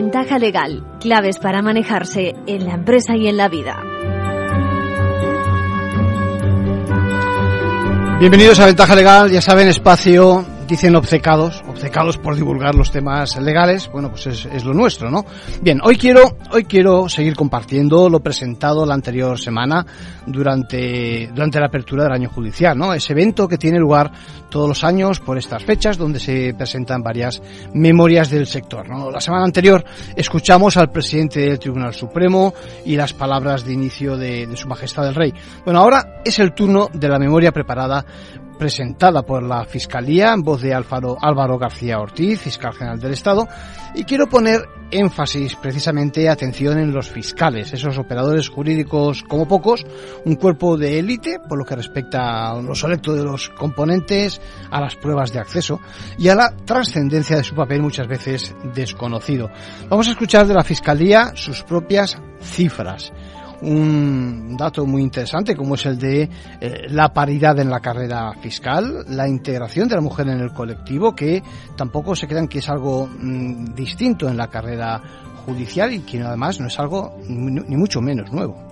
[0.00, 3.82] Ventaja legal, claves para manejarse en la empresa y en la vida.
[8.20, 13.88] Bienvenidos a Ventaja Legal, ya saben, espacio dicen obcecados, obcecados por divulgar los temas legales,
[13.92, 15.24] bueno, pues es, lo nuestro, ¿no?
[15.62, 19.86] Bien, hoy quiero, hoy quiero seguir compartiendo lo presentado la anterior semana
[20.26, 22.92] durante, durante la apertura del año judicial, ¿no?
[22.92, 24.10] Ese evento que tiene lugar
[24.50, 27.40] todos los años por estas fechas donde se presentan varias
[27.74, 29.12] memorias del sector, ¿no?
[29.12, 29.84] La semana anterior
[30.16, 35.06] escuchamos al presidente del Tribunal Supremo y las palabras de inicio de, de Su Majestad
[35.06, 35.32] el Rey.
[35.64, 38.04] Bueno, ahora es el turno de la memoria preparada
[38.58, 43.46] presentada por la Fiscalía en voz de Álvaro, García Ortiz, fiscal general del Estado,
[43.94, 49.86] y quiero poner énfasis precisamente atención en los fiscales, esos operadores jurídicos como pocos,
[50.24, 54.80] un cuerpo de élite por lo que respecta a lo selecto de los componentes, a
[54.80, 55.80] las pruebas de acceso
[56.18, 59.50] y a la trascendencia de su papel muchas veces desconocido.
[59.88, 63.12] Vamos a escuchar de la Fiscalía sus propias cifras
[63.62, 66.28] un dato muy interesante como es el de
[66.60, 71.14] eh, la paridad en la carrera fiscal, la integración de la mujer en el colectivo,
[71.14, 71.42] que
[71.76, 75.00] tampoco se crean que es algo mm, distinto en la carrera
[75.44, 78.68] judicial y que además no es algo ni mucho menos nuevo.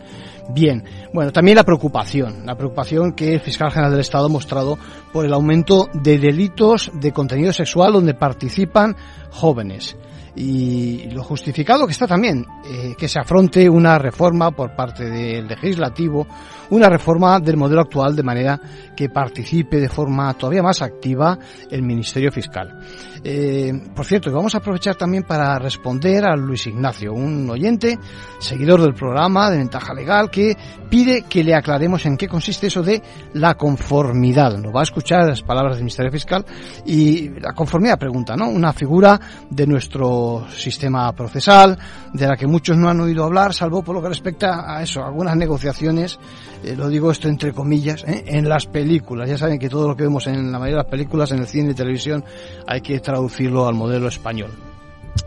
[0.48, 4.78] Bien, bueno, también la preocupación, la preocupación que el fiscal general del Estado ha mostrado
[5.12, 8.94] por el aumento de delitos de contenido sexual donde participan
[9.30, 9.96] jóvenes
[10.36, 15.48] y lo justificado que está también eh, que se afronte una reforma por parte del
[15.48, 16.26] legislativo,
[16.70, 18.60] una reforma del modelo actual de manera
[18.94, 21.38] que participe de forma todavía más activa
[21.70, 22.78] el Ministerio Fiscal.
[23.24, 27.98] Eh, por cierto, vamos a aprovechar también para responder a Luis Ignacio, un oyente,
[28.38, 30.56] seguidor del programa de Ventaja Legal, que
[30.88, 34.56] pide que le aclaremos en qué consiste eso de la conformidad.
[34.58, 36.44] Nos va a escuchar las palabras del Ministerio Fiscal
[36.84, 38.48] y la conformidad pregunta, ¿no?
[38.48, 39.18] Una figura
[39.50, 41.78] de nuestro sistema procesal,
[42.12, 45.04] de la que muchos no han oído hablar, salvo por lo que respecta a eso,
[45.04, 46.18] algunas negociaciones,
[46.64, 48.24] eh, lo digo esto entre comillas, ¿eh?
[48.26, 49.28] en las películas.
[49.28, 51.46] Ya saben que todo lo que vemos en la mayoría de las películas, en el
[51.46, 52.24] cine y televisión,
[52.66, 54.50] hay que traducirlo al modelo español.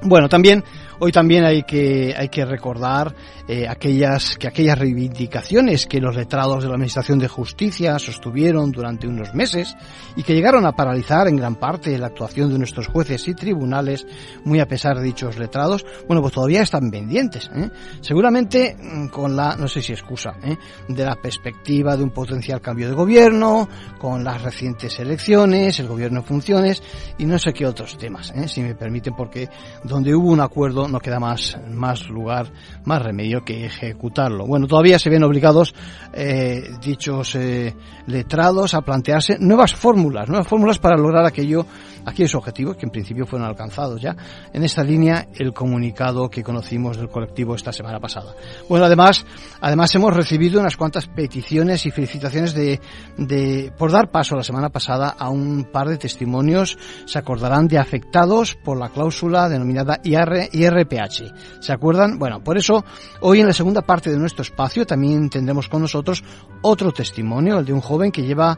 [0.04, 0.64] Bueno, también
[1.00, 3.16] hoy también hay que hay que recordar
[3.48, 9.08] eh, aquellas que aquellas reivindicaciones que los letrados de la Administración de Justicia sostuvieron durante
[9.08, 9.76] unos meses
[10.16, 14.06] y que llegaron a paralizar en gran parte la actuación de nuestros jueces y tribunales,
[14.44, 17.50] muy a pesar de dichos letrados, bueno, pues todavía están pendientes.
[17.56, 17.70] ¿eh?
[18.02, 20.58] Seguramente mm, con la, no sé si excusa, ¿eh?
[20.88, 26.20] de la perspectiva de un potencial cambio de gobierno, con las recientes elecciones, el gobierno
[26.20, 26.84] en funciones
[27.18, 29.50] y no sé qué otros temas, si me permiten, porque
[29.84, 32.48] donde hubo un acuerdo no queda más, más lugar,
[32.86, 34.46] más remedio que ejecutarlo.
[34.46, 35.74] Bueno, todavía se ven obligados
[36.14, 37.76] eh, dichos eh,
[38.08, 41.66] letrados a plantearse nuevas fórmulas, nuevas fórmulas para lograr aquello,
[42.10, 44.16] aquellos objetivos que en principio fueron alcanzados ya.
[44.54, 48.34] En esta línea, el comunicado que conocimos del colectivo esta semana pasada.
[48.68, 49.26] Bueno, además,
[49.62, 52.80] además hemos recibido unas cuantas peticiones y felicitaciones de,
[53.18, 57.78] de, por dar paso la semana pasada a un par de testimonios, se acordarán de
[57.78, 61.62] afectados por la cláusula denominada IR, IRPH.
[61.62, 62.18] ¿Se acuerdan?
[62.20, 62.84] Bueno, por eso
[63.22, 66.24] hoy en la segunda parte de nuestro espacio también tendremos con nosotros
[66.62, 68.58] otro testimonio, el de un joven que lleva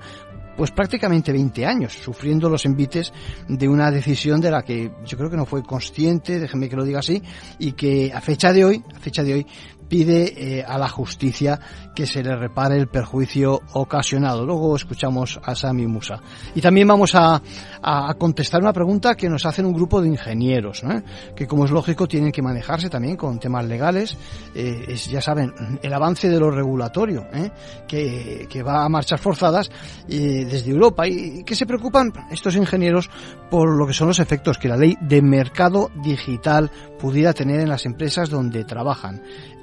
[0.57, 3.12] pues prácticamente 20 años sufriendo los envites
[3.47, 6.84] de una decisión de la que yo creo que no fue consciente, déjenme que lo
[6.84, 7.22] diga así,
[7.59, 9.47] y que a fecha de hoy, a fecha de hoy
[9.91, 11.59] pide eh, a la justicia
[11.94, 14.46] que se le repare el perjuicio ocasionado.
[14.46, 16.22] Luego escuchamos a Sami Musa.
[16.56, 17.41] Y también vamos a,
[17.81, 20.81] a contestar una pregunta que nos hacen un grupo de ingenieros,
[21.35, 24.16] que como es lógico tienen que manejarse también con temas legales.
[24.56, 25.53] Eh, ya saben,
[25.84, 27.51] el avance de lo regulatorio, ¿eh?
[27.85, 29.69] que, que, va a marchas forzadas
[30.07, 33.09] desde Europa y que se preocupan estos ingenieros
[33.50, 37.68] por lo que son los efectos que la ley de mercado digital pudiera tener en
[37.68, 39.22] las empresas donde trabajan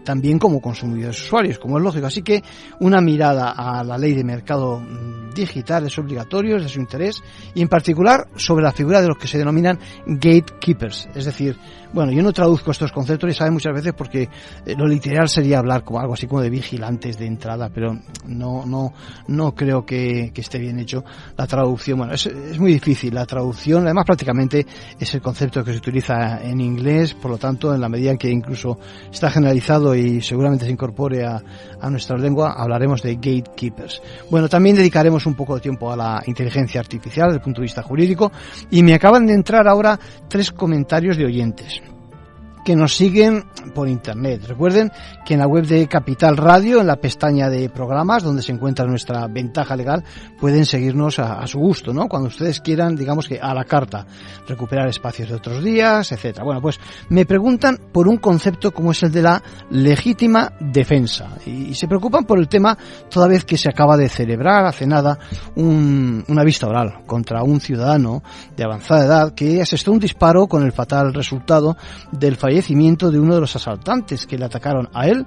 [0.08, 2.06] también como consumidores usuarios, como es lógico.
[2.06, 2.42] Así que
[2.80, 7.22] una mirada a la ley de mercado mm, digital es obligatorio, es de su interés,
[7.54, 11.58] y en particular sobre la figura de los que se denominan gatekeepers, es decir,
[11.92, 14.28] bueno, yo no traduzco estos conceptos y saben muchas veces porque
[14.66, 18.66] eh, lo literal sería hablar como algo así como de vigilantes de entrada, pero no,
[18.66, 18.92] no,
[19.28, 21.04] no creo que, que esté bien hecho
[21.36, 21.98] la traducción.
[21.98, 24.66] Bueno, es, es, muy difícil la traducción, además prácticamente
[24.98, 28.18] es el concepto que se utiliza en inglés, por lo tanto, en la medida en
[28.18, 28.78] que incluso
[29.10, 31.42] está generalizado y seguramente se incorpore a,
[31.80, 34.02] a nuestra lengua, hablaremos de gatekeepers.
[34.30, 37.66] Bueno, también dedicaremos un poco de tiempo a la inteligencia artificial desde el punto de
[37.66, 38.32] vista jurídico
[38.70, 39.98] y me acaban de entrar ahora
[40.28, 41.82] tres comentarios de oyentes
[42.68, 44.44] que nos siguen por internet.
[44.46, 44.92] Recuerden
[45.24, 48.84] que en la web de Capital Radio, en la pestaña de programas, donde se encuentra
[48.84, 50.04] nuestra ventaja legal,
[50.38, 52.08] pueden seguirnos a, su gusto, ¿no?
[52.08, 54.06] Cuando ustedes quieran, digamos que a la carta,
[54.46, 56.44] recuperar espacios de otros días, etcétera.
[56.44, 56.78] Bueno, pues
[57.08, 62.24] me preguntan por un concepto como es el de la legítima defensa y, se preocupan
[62.24, 62.76] por el tema
[63.08, 65.18] toda vez que se acaba de celebrar hace nada
[65.56, 68.22] una vista oral contra un ciudadano
[68.54, 71.74] de avanzada edad que asestó un disparo con el fatal resultado
[72.12, 75.24] del fallecimiento de uno de los asaltantes que le atacaron a él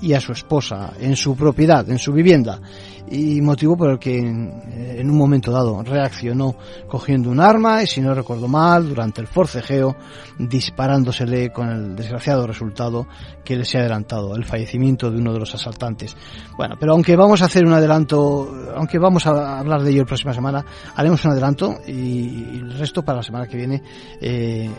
[0.00, 2.60] y a su esposa en su propiedad, en su vivienda,
[3.08, 6.56] y motivo por el que en, un momento dado reaccionó
[6.88, 9.96] cogiendo un arma y si no recuerdo mal, durante el forcejeo,
[10.38, 13.06] disparándosele con el desgraciado resultado
[13.44, 16.16] que le se ha adelantado, el fallecimiento de uno de los asaltantes.
[16.56, 20.06] Bueno, pero aunque vamos a hacer un adelanto, aunque vamos a hablar de ello la
[20.06, 20.64] próxima semana,
[20.96, 23.82] haremos un adelanto y, el resto para la semana que viene
[24.20, 24.70] eh,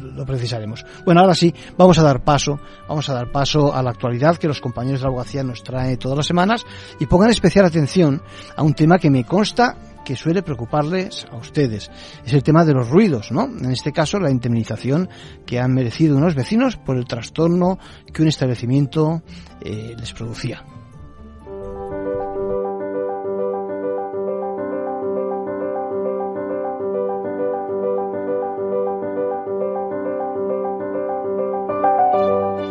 [0.00, 0.84] lo precisaremos.
[1.04, 2.58] Bueno, ahora sí, vamos a dar paso,
[2.88, 5.98] vamos a dar paso a la actualidad que los compañeros de la abogacía nos traen
[5.98, 6.64] todas las semanas
[6.98, 8.22] y pongan especial atención
[8.56, 11.90] a un tema que me consta que suele preocuparles a ustedes.
[12.24, 13.44] Es el tema de los ruidos, ¿no?
[13.44, 15.08] En este caso, la indemnización
[15.46, 17.78] que han merecido unos vecinos por el trastorno
[18.12, 19.22] que un establecimiento
[19.60, 20.64] eh, les producía.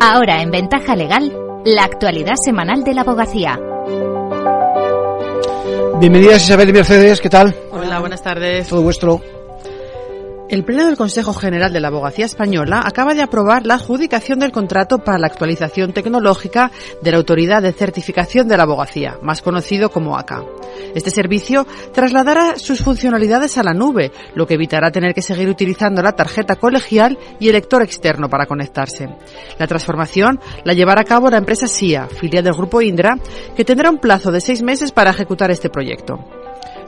[0.01, 1.33] Ahora en Ventaja Legal,
[1.65, 3.59] la actualidad semanal de la abogacía.
[5.99, 7.53] Bienvenidas Isabel y Mercedes, ¿qué tal?
[7.69, 8.69] Hola, buenas tardes.
[8.69, 9.21] Todo vuestro.
[10.49, 14.51] El Pleno del Consejo General de la Abogacía Española acaba de aprobar la adjudicación del
[14.51, 16.71] contrato para la actualización tecnológica
[17.03, 20.43] de la Autoridad de Certificación de la Abogacía, más conocido como ACA.
[20.95, 26.01] Este servicio trasladará sus funcionalidades a la nube, lo que evitará tener que seguir utilizando
[26.01, 29.07] la tarjeta colegial y el lector externo para conectarse.
[29.59, 33.19] La transformación la llevará a cabo la empresa SIA, filial del Grupo Indra,
[33.55, 36.17] que tendrá un plazo de seis meses para ejecutar este proyecto.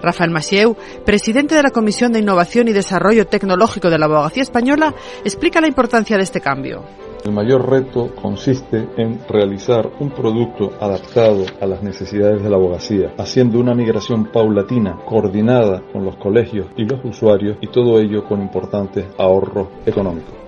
[0.02, 0.76] Rafael Masieu,
[1.06, 4.94] presidente de la Comisión de Innovación y Desarrollo Tecnológico de la Abogacía Española,
[5.24, 6.84] explica la importancia de este cambio.
[7.24, 13.14] El mayor reto consiste en realizar un producto adaptado a las necesidades de la abogacía,
[13.20, 18.42] haciendo una migración paulatina, coordinada con los colegios y los usuarios y todo ello con
[18.42, 20.41] importantes ahorros económicos.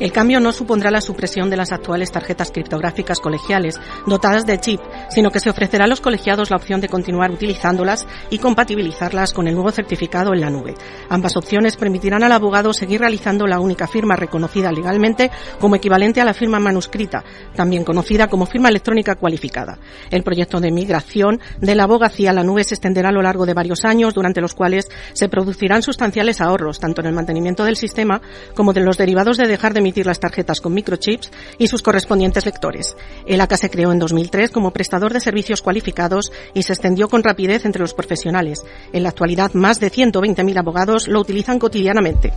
[0.00, 4.80] El cambio no supondrá la supresión de las actuales tarjetas criptográficas colegiales dotadas de chip,
[5.10, 9.46] sino que se ofrecerá a los colegiados la opción de continuar utilizándolas y compatibilizarlas con
[9.46, 10.74] el nuevo certificado en la nube.
[11.10, 16.24] Ambas opciones permitirán al abogado seguir realizando la única firma reconocida legalmente como equivalente a
[16.24, 17.22] la firma manuscrita,
[17.54, 19.78] también conocida como firma electrónica cualificada.
[20.10, 23.44] El proyecto de migración de la abogacía a la nube se extenderá a lo largo
[23.44, 27.76] de varios años, durante los cuales se producirán sustanciales ahorros, tanto en el mantenimiento del
[27.76, 28.22] sistema
[28.54, 32.96] como de los derivados de dejar de las tarjetas con microchips y sus correspondientes lectores.
[33.26, 37.22] El ACA se creó en 2003 como prestador de servicios cualificados y se extendió con
[37.22, 38.64] rapidez entre los profesionales.
[38.92, 42.32] En la actualidad, más de 120.000 abogados lo utilizan cotidianamente.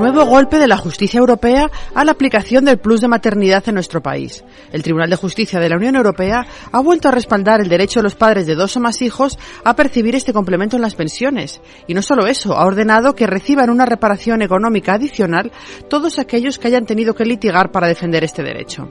[0.00, 4.02] Nuevo golpe de la justicia europea a la aplicación del plus de maternidad en nuestro
[4.02, 4.42] país.
[4.72, 8.04] El Tribunal de Justicia de la Unión Europea ha vuelto a respaldar el derecho de
[8.04, 11.60] los padres de dos o más hijos a percibir este complemento en las pensiones.
[11.86, 15.52] Y no solo eso, ha ordenado que reciban una reparación económica adicional
[15.90, 18.88] todos aquellos que hayan tenido que litigar para defender este derecho.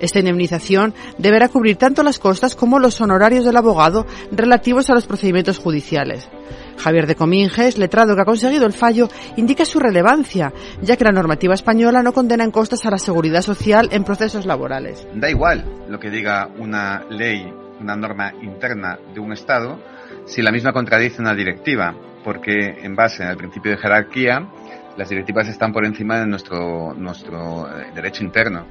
[0.00, 5.06] Esta indemnización deberá cubrir tanto las costas como los honorarios del abogado relativos a los
[5.06, 6.28] procedimientos judiciales.
[6.78, 11.12] Javier de Cominges, letrado que ha conseguido el fallo, indica su relevancia, ya que la
[11.12, 15.06] normativa española no condena en costas a la seguridad social en procesos laborales.
[15.14, 19.78] Da igual lo que diga una ley, una norma interna de un Estado,
[20.26, 24.48] si la misma contradice una directiva, porque en base al principio de jerarquía,
[24.96, 28.66] las directivas están por encima de nuestro, nuestro eh, derecho interno.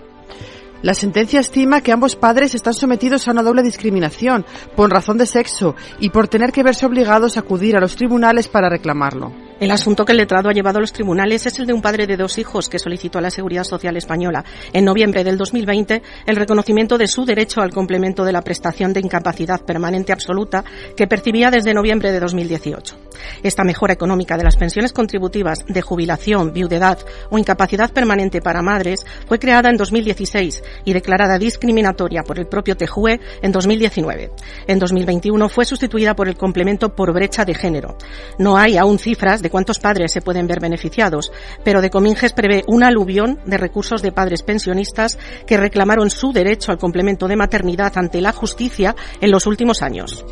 [0.82, 4.46] La sentencia estima que ambos padres están sometidos a una doble discriminación
[4.76, 8.48] por razón de sexo y por tener que verse obligados a acudir a los tribunales
[8.48, 9.51] para reclamarlo.
[9.62, 12.08] El asunto que el letrado ha llevado a los tribunales es el de un padre
[12.08, 16.36] de dos hijos que solicitó a la Seguridad Social Española en noviembre del 2020 el
[16.36, 20.64] reconocimiento de su derecho al complemento de la prestación de incapacidad permanente absoluta
[20.98, 22.98] que percibía desde noviembre de 2018.
[23.44, 26.98] Esta mejora económica de las pensiones contributivas de jubilación, viudedad
[27.30, 32.76] o incapacidad permanente para madres fue creada en 2016 y declarada discriminatoria por el propio
[32.76, 34.32] TEJUE en 2019.
[34.66, 37.96] En 2021 fue sustituida por el complemento por brecha de género.
[38.40, 41.32] No hay aún cifras de cuántos padres se pueden ver beneficiados,
[41.64, 46.72] pero de Cominges prevé un aluvión de recursos de padres pensionistas que reclamaron su derecho
[46.72, 50.26] al complemento de maternidad ante la justicia en los últimos años.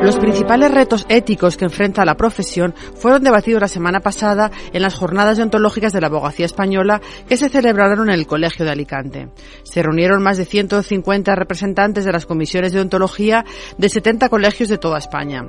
[0.00, 4.94] Los principales retos éticos que enfrenta la profesión fueron debatidos la semana pasada en las
[4.94, 9.28] jornadas deontológicas de la abogacía española que se celebraron en el Colegio de Alicante.
[9.64, 13.44] Se reunieron más de 150 representantes de las comisiones de ontología
[13.76, 15.46] de 70 colegios de toda España.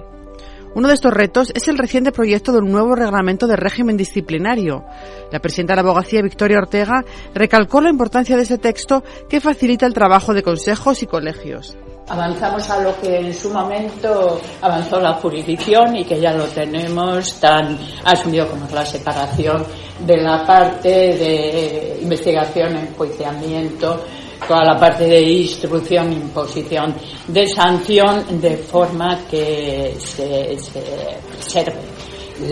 [0.75, 4.85] Uno de estos retos es el reciente proyecto de un nuevo reglamento de régimen disciplinario.
[5.31, 9.85] La presidenta de la abogacía, Victoria Ortega, recalcó la importancia de ese texto que facilita
[9.85, 11.77] el trabajo de consejos y colegios
[12.09, 17.39] avanzamos a lo que en su momento avanzó la jurisdicción y que ya lo tenemos
[17.39, 19.63] tan asumido como la separación
[19.99, 24.03] de la parte de investigación, enjuiciamiento,
[24.48, 26.96] toda la parte de instrucción, imposición
[27.27, 31.81] de sanción, de forma que se, se preserve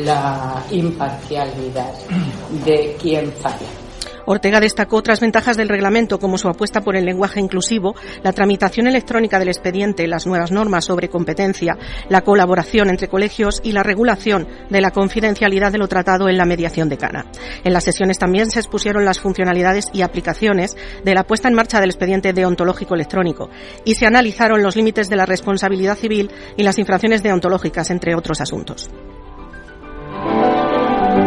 [0.03, 1.93] la imparcialidad
[2.65, 3.86] de quien falla.
[4.29, 8.85] Ortega destacó otras ventajas del reglamento como su apuesta por el lenguaje inclusivo, la tramitación
[8.85, 11.77] electrónica del expediente, las nuevas normas sobre competencia,
[12.09, 16.43] la colaboración entre colegios y la regulación de la confidencialidad de lo tratado en la
[16.43, 17.25] mediación de Cana.
[17.63, 21.79] En las sesiones también se expusieron las funcionalidades y aplicaciones de la puesta en marcha
[21.79, 23.49] del expediente deontológico electrónico
[23.85, 28.41] y se analizaron los límites de la responsabilidad civil y las infracciones deontológicas, entre otros
[28.41, 28.89] asuntos.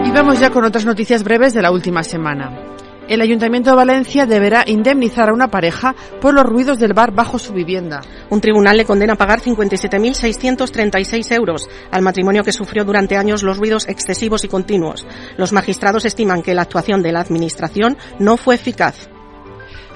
[0.04, 2.70] Y vamos ya con otras noticias breves de la última semana
[3.10, 7.40] el Ayuntamiento de Valencia deberá indemnizar a una pareja por los ruidos del bar bajo
[7.40, 8.02] su vivienda.
[8.30, 13.58] Un tribunal le condena a pagar 57.636 euros al matrimonio que sufrió durante años los
[13.58, 15.04] ruidos excesivos y continuos.
[15.36, 19.10] Los magistrados estiman que la actuación de la Administración no fue eficaz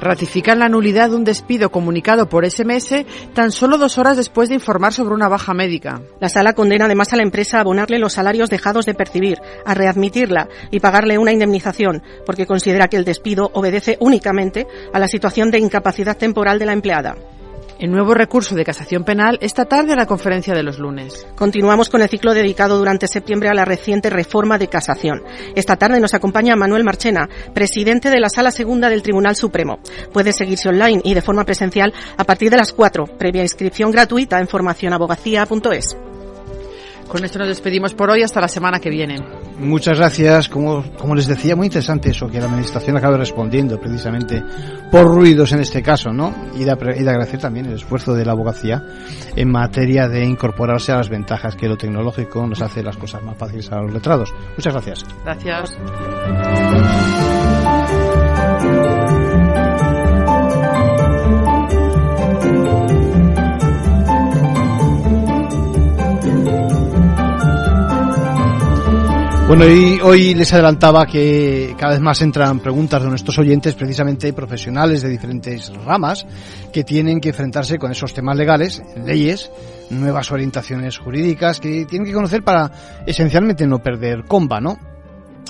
[0.01, 4.57] ratifican la nulidad de un despido comunicado por SMS tan solo dos horas después de
[4.57, 6.01] informar sobre una baja médica.
[6.21, 9.75] La sala condena además a la empresa a abonarle los salarios dejados de percibir, a
[9.75, 15.51] readmitirla y pagarle una indemnización, porque considera que el despido obedece únicamente a la situación
[15.51, 17.17] de incapacidad temporal de la empleada.
[17.79, 21.27] El nuevo recurso de casación penal esta tarde en la conferencia de los lunes.
[21.35, 25.23] Continuamos con el ciclo dedicado durante septiembre a la reciente reforma de casación.
[25.57, 29.81] Esta tarde nos acompaña Manuel Marchena, presidente de la Sala Segunda del Tribunal Supremo.
[30.13, 34.39] Puede seguirse online y de forma presencial a partir de las 4, previa inscripción gratuita
[34.39, 35.97] en formacionabogacía.es.
[37.09, 39.44] Con esto nos despedimos por hoy hasta la semana que viene.
[39.59, 40.49] Muchas gracias.
[40.49, 44.43] Como, como les decía, muy interesante eso, que la Administración acabe respondiendo precisamente
[44.91, 46.35] por ruidos en este caso, ¿no?
[46.55, 48.83] Y de, y de agradecer también el esfuerzo de la abogacía
[49.37, 53.37] en materia de incorporarse a las ventajas que lo tecnológico nos hace las cosas más
[53.37, 54.33] fáciles a los letrados.
[54.57, 55.05] Muchas gracias.
[55.25, 55.77] Gracias.
[69.47, 69.65] Bueno,
[70.05, 75.11] hoy les adelantaba que cada vez más entran preguntas de nuestros oyentes, precisamente profesionales de
[75.11, 76.27] diferentes ramas,
[76.73, 79.51] que tienen que enfrentarse con esos temas legales, leyes,
[79.91, 82.71] nuevas orientaciones jurídicas, que tienen que conocer para
[83.07, 84.79] esencialmente no perder comba, ¿no?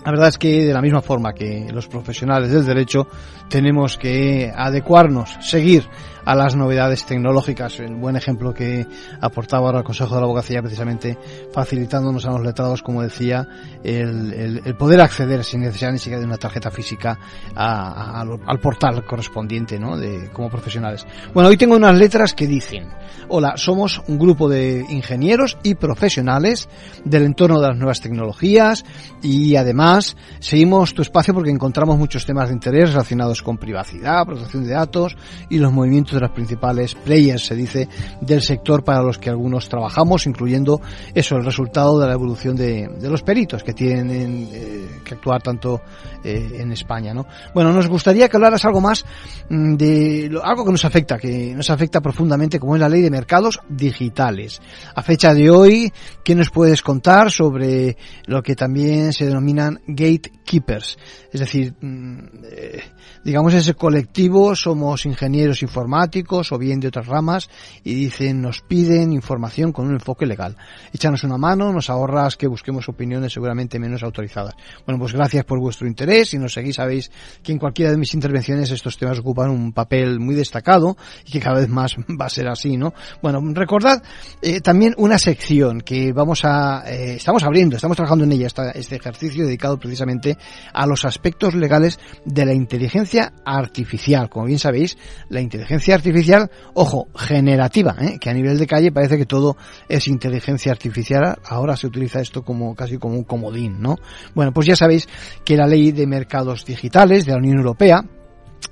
[0.05, 3.09] La verdad es que de la misma forma que los profesionales del derecho
[3.49, 5.89] tenemos que adecuarnos, seguir
[6.25, 7.81] a las novedades tecnológicas.
[7.81, 8.87] El buen ejemplo que
[9.21, 11.19] aportaba ahora el Consejo de la Abogacía, precisamente
[11.53, 13.47] facilitándonos a los letrados, como decía,
[13.83, 17.19] el, el, poder acceder sin necesidad ni siquiera de una tarjeta física
[17.55, 19.97] al portal correspondiente, ¿no?
[19.97, 21.07] De, como profesionales.
[21.33, 22.89] Bueno, hoy tengo unas letras que dicen,
[23.29, 26.69] hola, somos un grupo de ingenieros y profesionales
[27.05, 28.85] del entorno de las nuevas tecnologías
[29.23, 29.94] y además
[30.41, 35.17] seguimos tu espacio porque encontramos muchos temas de interés relacionados con privacidad, protección de datos
[35.49, 37.89] y los movimientos de las principales players, se dice,
[38.21, 40.81] del sector para los que algunos trabajamos, incluyendo
[41.15, 45.81] eso, el resultado de la evolución de, los peritos que tienen eh, que actuar tanto
[46.23, 47.27] eh, en España, ¿no?
[47.55, 49.05] Bueno, nos gustaría que hablaras algo más
[49.49, 53.11] mm, de algo que nos afecta, que nos afecta profundamente, como es la ley de
[53.11, 54.61] mercados digitales.
[54.95, 57.97] A fecha de hoy, ¿qué nos puedes contar sobre
[58.27, 60.99] lo que también se denominan gatekeepers?
[61.33, 62.83] Es decir, mm, eh,
[63.25, 67.49] digamos ese colectivo somos ingenieros informáticos o bien de otras ramas
[67.83, 70.57] y dicen nos piden información con un enfoque legal.
[70.93, 74.55] Échanos una mano, nos ahorras que busquemos opiniones seguramente menos autorizadas.
[74.87, 76.31] Bueno, pues gracias por vuestro interés.
[76.31, 77.11] Si nos seguís sabéis
[77.43, 81.41] que en cualquiera de mis intervenciones estos temas ocupan un papel muy destacado y que
[81.41, 82.93] cada vez más va a ser así, ¿no?
[83.23, 84.03] Bueno, recordad
[84.43, 88.97] eh, también una sección que vamos a, eh, estamos abriendo, estamos trabajando en ella, este
[88.97, 90.37] ejercicio dedicado precisamente
[90.73, 94.29] a los aspectos legales de la inteligencia artificial.
[94.29, 94.97] Como bien sabéis,
[95.29, 98.19] la inteligencia artificial, ojo, generativa, ¿eh?
[98.21, 99.57] que a nivel de calle parece que todo
[99.89, 101.39] es inteligencia artificial.
[101.45, 103.97] Ahora se utiliza esto como casi como un comodín, ¿no?
[104.35, 105.09] Bueno, pues ya sabéis
[105.45, 108.05] que la ley de mercados digitales de la Unión Europea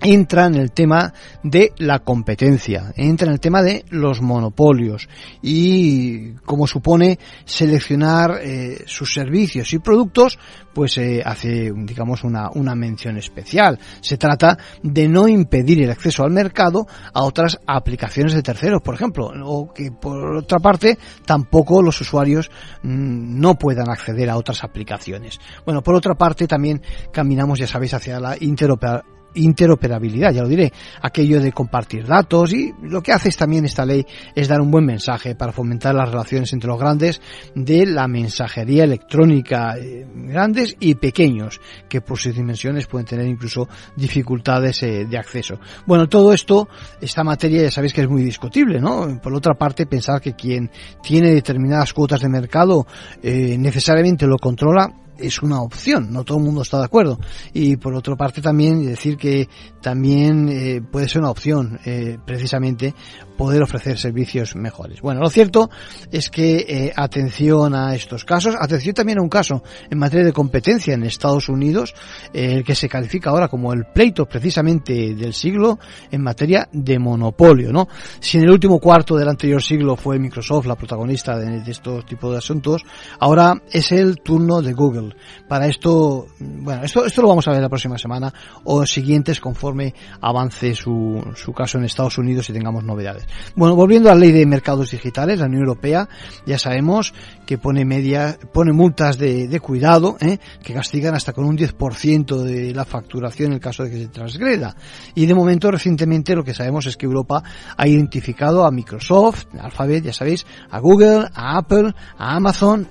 [0.00, 5.08] entra en el tema de la competencia, entra en el tema de los monopolios
[5.42, 10.38] y como supone seleccionar eh, sus servicios y productos,
[10.72, 13.78] pues eh, hace, digamos, una, una mención especial.
[14.00, 18.94] Se trata de no impedir el acceso al mercado a otras aplicaciones de terceros, por
[18.94, 22.50] ejemplo, o que por otra parte tampoco los usuarios
[22.82, 25.38] mm, no puedan acceder a otras aplicaciones.
[25.64, 26.82] Bueno, por otra parte también
[27.12, 32.72] caminamos, ya sabéis, hacia la interoperabilidad interoperabilidad, ya lo diré, aquello de compartir datos y
[32.82, 36.52] lo que hace también esta ley es dar un buen mensaje para fomentar las relaciones
[36.52, 37.20] entre los grandes
[37.54, 43.68] de la mensajería electrónica, eh, grandes y pequeños, que por sus dimensiones pueden tener incluso
[43.96, 45.58] dificultades eh, de acceso.
[45.86, 46.68] Bueno, todo esto,
[47.00, 49.20] esta materia ya sabéis que es muy discutible, ¿no?
[49.22, 50.70] Por otra parte, pensar que quien
[51.02, 52.86] tiene determinadas cuotas de mercado
[53.22, 57.19] eh, necesariamente lo controla, es una opción, no todo el mundo está de acuerdo.
[57.52, 59.49] Y por otra parte también decir que
[59.81, 62.95] también eh, puede ser una opción eh, precisamente
[63.37, 65.00] poder ofrecer servicios mejores.
[65.00, 65.71] Bueno, lo cierto
[66.11, 70.33] es que eh, atención a estos casos, atención también a un caso en materia de
[70.33, 71.95] competencia en Estados Unidos,
[72.33, 75.78] el que se califica ahora como el pleito precisamente del siglo
[76.11, 77.88] en materia de monopolio, ¿no?
[78.21, 82.07] Si en el último cuarto del anterior siglo fue Microsoft la protagonista de, de estos
[82.07, 82.83] tipos de asuntos,
[83.19, 85.01] ahora es el turno de Google.
[85.49, 88.32] Para esto, bueno, esto, esto lo vamos a ver la próxima semana
[88.64, 93.26] o siguientes conforme avance su, su caso en Estados Unidos y tengamos novedades.
[93.54, 96.09] Bueno, volviendo a la ley de mercados digitales, la Unión Europea
[96.47, 97.14] ya sabemos
[97.47, 100.38] que pone media, pone multas de, de cuidado, ¿eh?
[100.62, 104.09] que castigan hasta con un 10% de la facturación en el caso de que se
[104.09, 104.76] transgreda.
[105.14, 107.42] Y de momento, recientemente, lo que sabemos es que Europa
[107.76, 112.88] ha identificado a Microsoft, Alphabet, ya sabéis, a Google, a Apple, a Amazon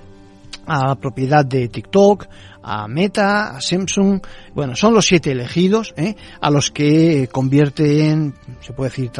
[0.66, 2.26] a propiedad de TikTok,
[2.62, 4.20] a Meta, a Samsung,
[4.54, 6.14] bueno, son los siete elegidos, ¿eh?
[6.40, 9.10] a los que convierten, se puede decir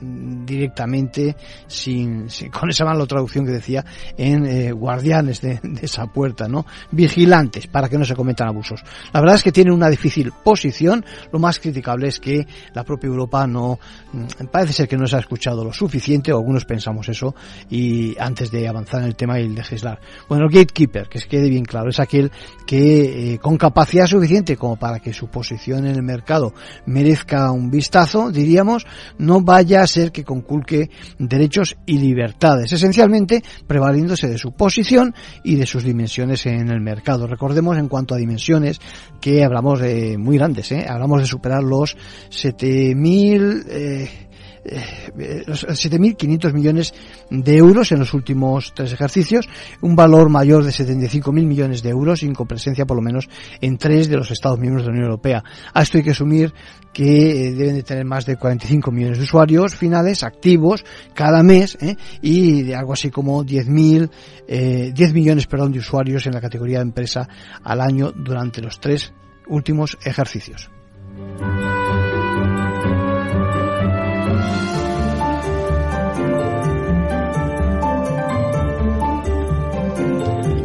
[0.00, 3.84] directamente, sin, con esa mala traducción que decía,
[4.16, 6.66] en eh, guardianes de, esa puerta, ¿no?
[6.90, 8.82] Vigilantes para que no se cometan abusos.
[9.12, 13.08] La verdad es que tienen una difícil posición, lo más criticable es que la propia
[13.08, 13.78] Europa no,
[14.12, 17.34] mm, parece ser que no se ha escuchado lo suficiente, o algunos pensamos eso,
[17.68, 20.00] y antes de avanzar en el tema y legislar.
[20.28, 22.30] Bueno, el gatekeeper, que se quede bien claro, es aquel
[22.66, 26.52] que eh, con capacidad suficiente como para que su posición en el mercado
[26.86, 28.86] merezca un vistazo, diríamos,
[29.18, 35.14] no vaya a ser que conculque derechos y libertades, esencialmente prevaliéndose de su posición
[35.44, 37.26] y de sus dimensiones en el mercado.
[37.26, 38.80] Recordemos en cuanto a dimensiones
[39.20, 40.86] que hablamos de muy grandes, ¿eh?
[40.88, 41.96] hablamos de superar los
[42.30, 44.29] 7000 eh,
[44.64, 46.94] eh, los 7.500 millones
[47.30, 49.48] de euros en los últimos tres ejercicios,
[49.80, 53.28] un valor mayor de 75.000 millones de euros, sin presencia por lo menos
[53.60, 55.44] en tres de los Estados miembros de la Unión Europea.
[55.72, 56.52] A esto hay que asumir
[56.92, 61.78] que eh, deben de tener más de 45 millones de usuarios finales activos cada mes
[61.80, 61.96] ¿eh?
[62.20, 64.10] y de algo así como 10.000,
[64.48, 67.28] eh, 10 millones perdón, de usuarios en la categoría de empresa
[67.62, 69.12] al año durante los tres
[69.46, 70.70] últimos ejercicios.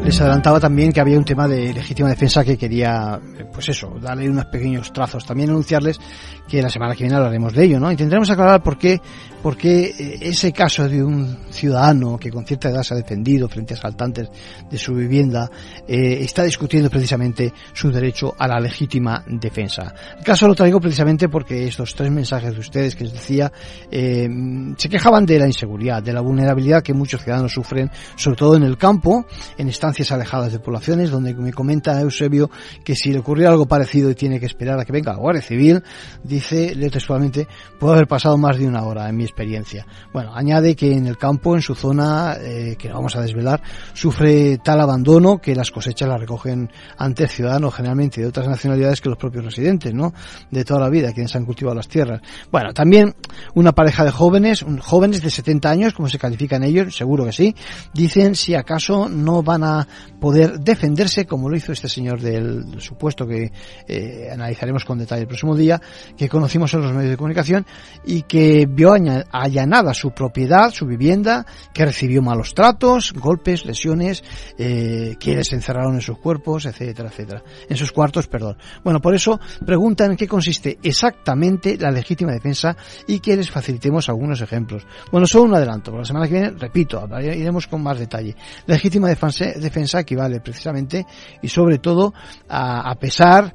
[0.05, 3.19] Les adelantaba también que había un tema de legítima defensa que quería,
[3.51, 5.25] pues eso, darle unos pequeños trazos.
[5.25, 5.99] También anunciarles
[6.47, 7.91] que la semana que viene hablaremos de ello, ¿no?
[7.91, 9.01] Intentaremos aclarar por qué,
[9.41, 13.49] por qué eh, ese caso de un ciudadano que con cierta edad se ha defendido
[13.49, 14.29] frente a asaltantes
[14.69, 15.49] de su vivienda
[15.87, 19.91] eh, está discutiendo precisamente su derecho a la legítima defensa.
[20.19, 23.51] El caso lo traigo precisamente porque estos tres mensajes de ustedes que les decía
[23.89, 24.29] eh,
[24.77, 28.63] se quejaban de la inseguridad, de la vulnerabilidad que muchos ciudadanos sufren, sobre todo en
[28.63, 29.25] el campo,
[29.57, 32.49] en estancias alejadas de poblaciones, donde me comenta Eusebio
[32.83, 35.41] que si le ocurrió algo parecido y tiene que esperar a que venga la Guardia
[35.41, 35.83] Civil,
[36.23, 37.47] dice, textualmente,
[37.79, 39.85] puede haber pasado más de una hora en mi experiencia.
[40.13, 43.61] Bueno, añade que en el campo, en su zona, eh, que vamos a desvelar,
[43.93, 49.09] sufre tal abandono que las cosechas las recogen antes ciudadanos generalmente de otras nacionalidades que
[49.09, 50.13] los propios residentes, ¿no?
[50.51, 52.21] De toda la vida, quienes han cultivado las tierras.
[52.51, 53.15] Bueno, también
[53.53, 57.55] una pareja de jóvenes, jóvenes de 70 años, como se califican ellos, seguro que sí,
[57.93, 59.84] dicen si acaso no van a
[60.19, 63.51] poder defenderse, como lo hizo este señor del supuesto que
[63.87, 65.81] eh, analizaremos con detalle el próximo día,
[66.17, 67.65] que conocimos en los medios de comunicación
[68.05, 74.23] y que vio allanada su propiedad, su vivienda, que recibió malos tratos, golpes, lesiones,
[74.57, 78.57] eh, que les encerraron en sus cuerpos, etcétera, etcétera, en sus cuartos, perdón.
[78.83, 82.75] Bueno, por eso preguntan en qué consiste exactamente la legítima defensa
[83.07, 84.85] y que les facilitemos algunos ejemplos.
[85.11, 85.91] Bueno, solo un adelanto.
[85.91, 88.35] Por la semana que viene, repito, iremos con más detalle.
[88.65, 91.05] Legítima defensa defensa equivale precisamente
[91.41, 92.13] y sobre todo
[92.47, 93.53] a, pesar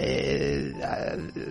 [0.00, 0.72] eh,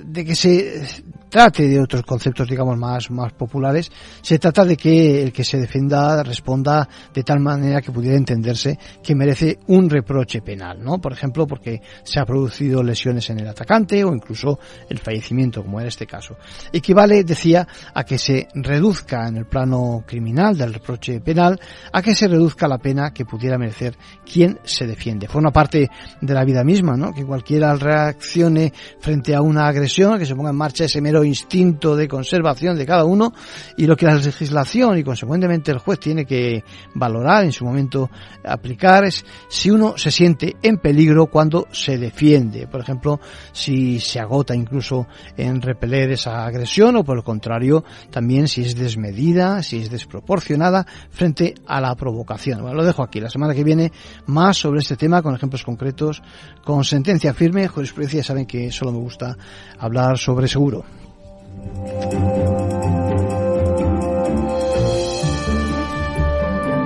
[0.06, 0.84] de que se
[1.30, 5.58] trate de otros conceptos, digamos, más, más populares, se trata de que el que se
[5.58, 10.99] defienda responda de tal manera que pudiera entenderse que merece un reproche penal, ¿no?
[10.99, 15.82] Por ejemplo, porque se ha producido lesiones en el atacante o incluso el fallecimiento, como
[15.82, 16.38] en este caso.
[16.71, 21.60] Equivale, decía, a que se reduzca en el plano criminal del reproche penal,
[21.91, 25.28] a que se reduzca la pena que pudiera merecer quien se defiende.
[25.28, 25.89] Forma parte
[26.22, 27.13] de la vida misma, ¿no?
[27.13, 31.96] Que cualquiera reaccione frente a una agresión, que se ponga en marcha ese mero instinto
[31.96, 33.34] de conservación de cada uno
[33.78, 36.63] y lo que la legislación y consecuentemente el juez tiene que
[36.94, 38.10] valorar en su momento
[38.44, 42.68] aplicar es si uno se siente en peligro cuando se defiende.
[42.68, 43.20] Por ejemplo,
[43.52, 48.76] si se agota incluso en repeler esa agresión o por el contrario también si es
[48.76, 52.62] desmedida, si es desproporcionada frente a la provocación.
[52.62, 53.20] Bueno, lo dejo aquí.
[53.20, 53.91] La semana que viene
[54.28, 56.22] más sobre este tema con ejemplos concretos,
[56.64, 59.38] con sentencia firme, jurisprudencia, saben que solo me gusta
[59.80, 60.84] hablar sobre seguro.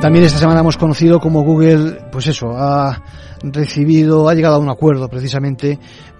[0.01, 3.03] También esta semana hemos conocido como Google, pues eso, ha
[3.43, 5.77] recibido, ha llegado a un acuerdo precisamente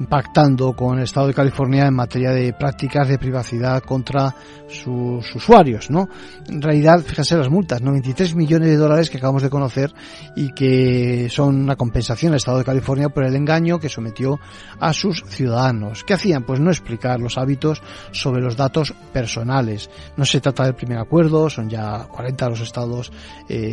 [0.10, 4.36] pactando con el Estado de California en materia de prácticas de privacidad contra
[4.68, 6.08] sus usuarios, ¿no?
[6.48, 9.94] En realidad, fíjense las multas, 93 millones de dólares que acabamos de conocer
[10.36, 14.40] y que son una compensación al Estado de California por el engaño que sometió
[14.80, 16.04] a sus ciudadanos.
[16.04, 16.44] ¿Qué hacían?
[16.44, 19.90] Pues no explicar los hábitos sobre los datos personales.
[20.18, 23.12] No se trata del primer acuerdo, son ya 40 los estados
[23.50, 23.69] eh,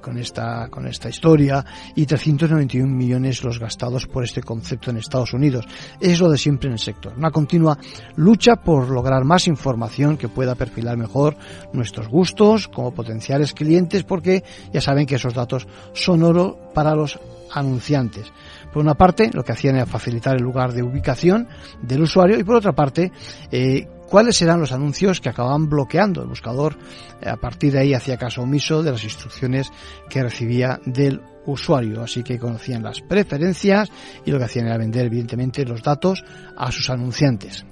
[0.00, 5.32] con esta con esta historia y 391 millones los gastados por este concepto en Estados
[5.32, 5.66] Unidos.
[6.00, 7.12] Es lo de siempre en el sector.
[7.16, 7.78] Una continua
[8.16, 11.36] lucha por lograr más información que pueda perfilar mejor
[11.72, 17.18] nuestros gustos como potenciales clientes porque ya saben que esos datos son oro para los
[17.52, 18.32] anunciantes.
[18.72, 21.48] Por una parte, lo que hacían era facilitar el lugar de ubicación
[21.82, 23.10] del usuario y por otra parte,
[23.50, 26.76] eh, cuáles serán los anuncios que acababan bloqueando el buscador.
[27.24, 29.70] A partir de ahí hacía caso omiso de las instrucciones
[30.10, 33.88] que recibía del usuario, así que conocían las preferencias
[34.24, 36.24] y lo que hacían era vender evidentemente los datos
[36.56, 37.64] a sus anunciantes.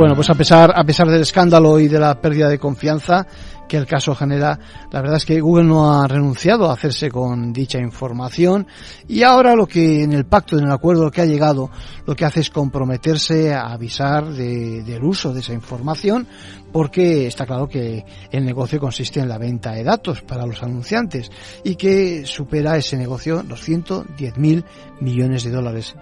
[0.00, 3.26] Bueno, pues a pesar, a pesar del escándalo y de la pérdida de confianza
[3.70, 4.58] que el caso genera,
[4.90, 8.66] la verdad es que Google no ha renunciado a hacerse con dicha información
[9.06, 11.70] y ahora lo que en el pacto, en el acuerdo que ha llegado,
[12.04, 16.26] lo que hace es comprometerse a avisar de, del uso de esa información
[16.72, 21.30] porque está claro que el negocio consiste en la venta de datos para los anunciantes
[21.62, 24.64] y que supera ese negocio los 110 mil
[24.98, 25.94] millones de dólares.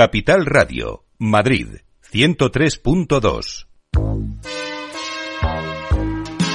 [0.00, 1.66] Capital Radio, Madrid,
[2.10, 3.66] 103.2.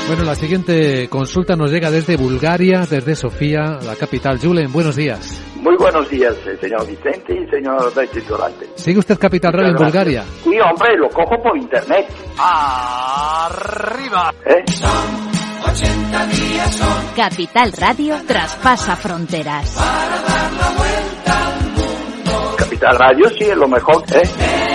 [0.07, 4.39] Bueno, la siguiente consulta nos llega desde Bulgaria, desde Sofía, la capital.
[4.39, 5.39] Julen, buenos días.
[5.57, 8.65] Muy buenos días, eh, señor Vicente y señor titulante.
[8.77, 10.23] ¿Sigue usted Capital Radio en Bulgaria?
[10.43, 12.07] Sí, hombre, lo cojo por internet.
[12.39, 14.33] ¡Arriba!
[14.43, 14.63] ¿Eh?
[14.71, 17.15] Son 80 días son.
[17.15, 19.75] Capital Radio traspasa fronteras.
[19.75, 21.64] Para dar la vuelta al mundo.
[22.65, 24.74] Capital Radio sí es lo mejor, ¿eh?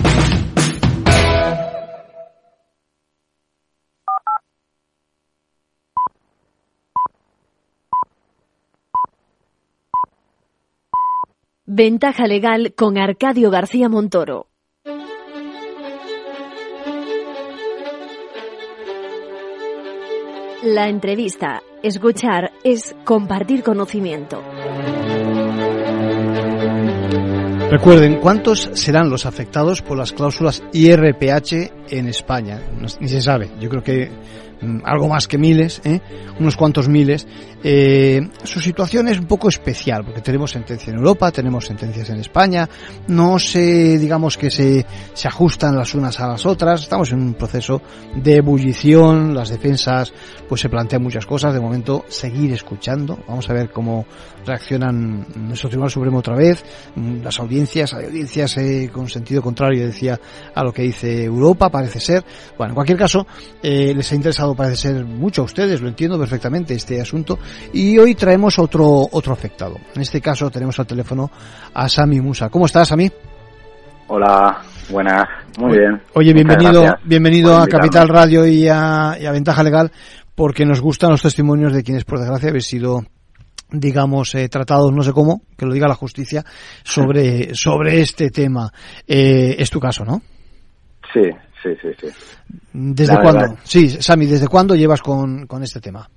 [11.73, 14.49] Ventaja legal con Arcadio García Montoro.
[20.63, 24.43] La entrevista, escuchar, es compartir conocimiento.
[27.69, 32.59] Recuerden, ¿cuántos serán los afectados por las cláusulas IRPH en España?
[32.99, 33.49] Ni se sabe.
[33.61, 34.11] Yo creo que
[34.83, 36.01] algo más que miles, ¿eh?
[36.39, 37.27] unos cuantos miles.
[37.63, 42.19] Eh, su situación es un poco especial, porque tenemos sentencia en Europa, tenemos sentencias en
[42.19, 42.67] España,
[43.07, 47.33] no se, digamos que se, se ajustan las unas a las otras, estamos en un
[47.35, 47.81] proceso
[48.15, 50.11] de ebullición, las defensas
[50.49, 54.05] pues se plantean muchas cosas, de momento seguir escuchando, vamos a ver cómo
[54.45, 56.63] reaccionan nuestro Tribunal Supremo otra vez,
[56.95, 60.19] mm, las audiencias, hay audiencias eh, con sentido contrario, decía,
[60.53, 62.23] a lo que dice Europa, parece ser.
[62.57, 63.25] Bueno, en cualquier caso,
[63.61, 67.39] eh, les ha interesado, parece ser, mucho a ustedes, lo entiendo perfectamente, este asunto,
[67.73, 69.77] y hoy traemos otro, otro afectado.
[69.95, 71.29] En este caso tenemos al teléfono
[71.73, 72.49] a Sami Musa.
[72.49, 73.11] ¿Cómo estás, Sami?
[74.07, 75.23] Hola, buenas,
[75.57, 76.01] muy bien.
[76.13, 77.67] Oye, bienvenido, bienvenido a.
[77.67, 79.91] Capital Radio y a, y a Ventaja Legal,
[80.35, 83.03] porque nos gustan los testimonios de quienes, por desgracia, habéis sido
[83.71, 86.43] digamos, eh, tratados, no sé cómo, que lo diga la justicia,
[86.83, 88.71] sobre, sobre este tema.
[89.07, 90.21] Eh, es tu caso, ¿no?
[91.13, 91.29] Sí,
[91.63, 92.07] sí, sí, sí.
[92.73, 93.41] ¿Desde La cuándo?
[93.41, 93.55] verdad.
[93.63, 96.07] Sí, Sami, ¿desde cuándo llevas con, con este tema?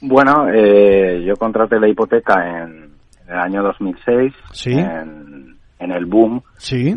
[0.00, 2.90] Bueno, eh, yo contraté la hipoteca en,
[3.26, 4.72] en el año 2006, Sí.
[4.72, 6.96] en, en el boom, Sí.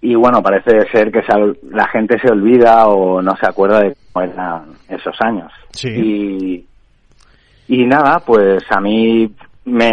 [0.00, 1.32] y bueno, parece ser que se
[1.70, 5.52] la gente se olvida o no se acuerda de cómo eran esos años.
[5.70, 5.88] Sí.
[5.90, 6.66] Y,
[7.68, 9.32] y nada, pues a mí
[9.66, 9.88] me...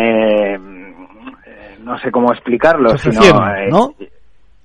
[0.56, 0.60] eh,
[1.84, 3.22] No sé cómo explicarlo, sino...
[3.56, 3.94] eh, ¿no?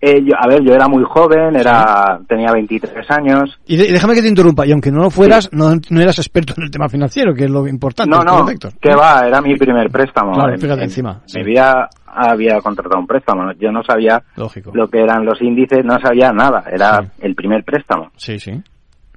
[0.05, 3.93] Eh, yo- a ver, yo era muy joven, era tenía 23 años, Y, de- y
[3.93, 6.71] déjame que te interrumpa, y aunque no lo fueras, no, no eras experto en el
[6.71, 8.11] tema financiero, que es lo importante.
[8.15, 8.45] No, no,
[8.81, 10.33] que va, era mi primer préstamo.
[10.33, 11.39] Claro, En- fíjate en- encima, sí.
[11.39, 14.71] Mi vida había contratado un préstamo, yo no sabía Lógico.
[14.75, 18.11] lo que eran los índices, no sabía nada, era el primer préstamo.
[18.17, 18.53] Sí, sí.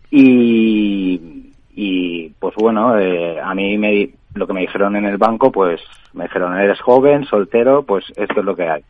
[0.10, 5.52] Y, y pues bueno, eh, a mí me, lo que me dijeron en el banco,
[5.52, 5.80] pues
[6.14, 8.82] me dijeron, eres joven, soltero, pues esto es lo que hay.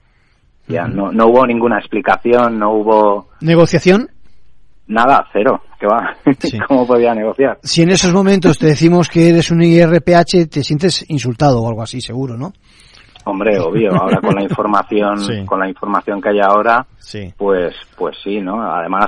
[0.67, 4.09] Ya, no, no hubo ninguna explicación, no hubo ¿Negociación?
[4.87, 6.15] nada, cero, que va,
[6.67, 7.57] ¿cómo podía negociar?
[7.63, 11.81] Si en esos momentos te decimos que eres un IRPH, te sientes insultado o algo
[11.83, 12.53] así, seguro, ¿no?
[13.25, 15.45] Hombre, obvio, ahora con la información, Sí.
[15.45, 17.33] con la información que hay ahora, Sí.
[17.37, 18.61] pues, pues sí, ¿no?
[18.61, 19.07] Además,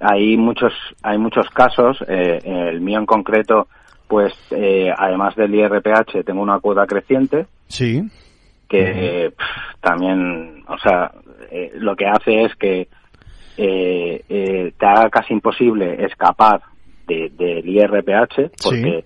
[0.00, 3.66] hay muchos, hay muchos casos, eh, el mío en concreto,
[4.06, 8.02] pues, eh, además del IRPH, tengo una cuota creciente Sí.
[8.68, 9.32] Que
[9.80, 11.10] también, o sea,
[11.50, 12.88] eh, lo que hace es que
[13.56, 16.60] eh, eh, te haga casi imposible escapar
[17.06, 19.04] de- del IRPH, porque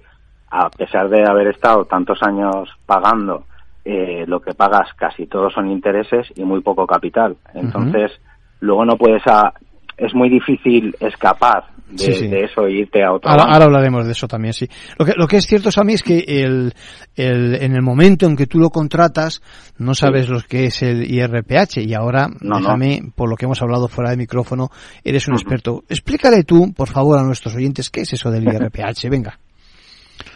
[0.50, 3.44] a pesar de haber estado tantos años pagando,
[3.84, 7.36] eh, lo que pagas casi todos son intereses y muy poco capital.
[7.54, 8.12] Entonces,
[8.60, 9.54] luego no puedes, a-
[9.96, 12.28] es muy difícil escapar de, Sí, sí.
[12.28, 14.66] de eso e irte a otro Ahora, ahora hablaremos de eso también, sí.
[14.98, 16.72] Lo que, lo que es cierto, Sami, es que el,
[17.16, 19.42] el, en el momento en que tú lo contratas,
[19.78, 22.76] no sabes lo que es el IRPH y ahora, No, no.
[23.14, 24.70] por lo que hemos hablado fuera de micrófono,
[25.04, 25.84] eres un experto.
[25.88, 29.08] Explícale tú, por favor, a nuestros oyentes, ¿qué es eso del IRPH?
[29.10, 29.38] Venga.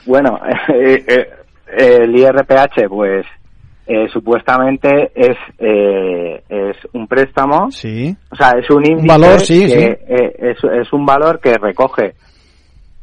[0.04, 0.38] Bueno,
[0.74, 1.26] eh, eh,
[1.78, 3.26] el IRPH, pues
[3.86, 8.16] eh, supuestamente es eh, es un préstamo, Sí.
[8.30, 9.78] o sea, es un índice valor, sí, que sí.
[9.78, 12.14] eh, es, es un valor que recoge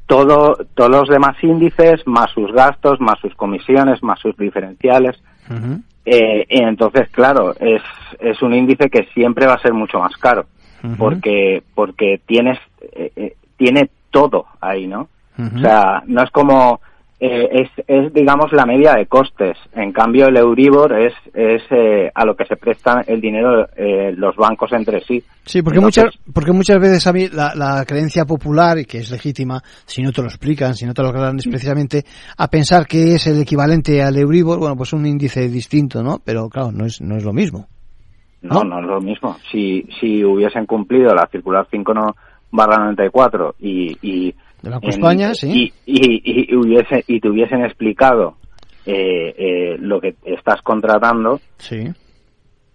[0.05, 5.15] todo todos los demás índices más sus gastos, más sus comisiones, más sus diferenciales.
[6.05, 7.81] Eh, y entonces, claro, es,
[8.19, 10.45] es un índice que siempre va a ser mucho más caro,
[10.97, 12.59] porque porque tienes
[12.91, 15.07] eh, tiene todo ahí, ¿no?
[15.39, 16.79] O sea, no es como
[17.25, 19.57] eh, es, es digamos la media de costes.
[19.71, 24.11] En cambio, el Euribor es es eh, a lo que se prestan el dinero eh,
[24.17, 25.23] los bancos entre sí.
[25.45, 28.97] Sí, porque Entonces, muchas, porque muchas veces a mí la, la creencia popular, y que
[28.97, 32.03] es legítima, si no te lo explican, si no te lo aclaran, es precisamente
[32.37, 36.17] a pensar que es el equivalente al Euribor, bueno, pues un índice distinto, ¿no?
[36.25, 37.67] Pero claro, no es, no es lo mismo.
[38.41, 39.37] No, no es lo mismo.
[39.49, 42.15] Si, si hubiesen cumplido la circular 5 no,
[42.51, 45.71] barra 94 y, y De Banco España, sí.
[45.85, 48.37] y, y, y hubiese, y te hubiesen explicado
[48.85, 51.83] eh, eh, lo que estás contratando Sí.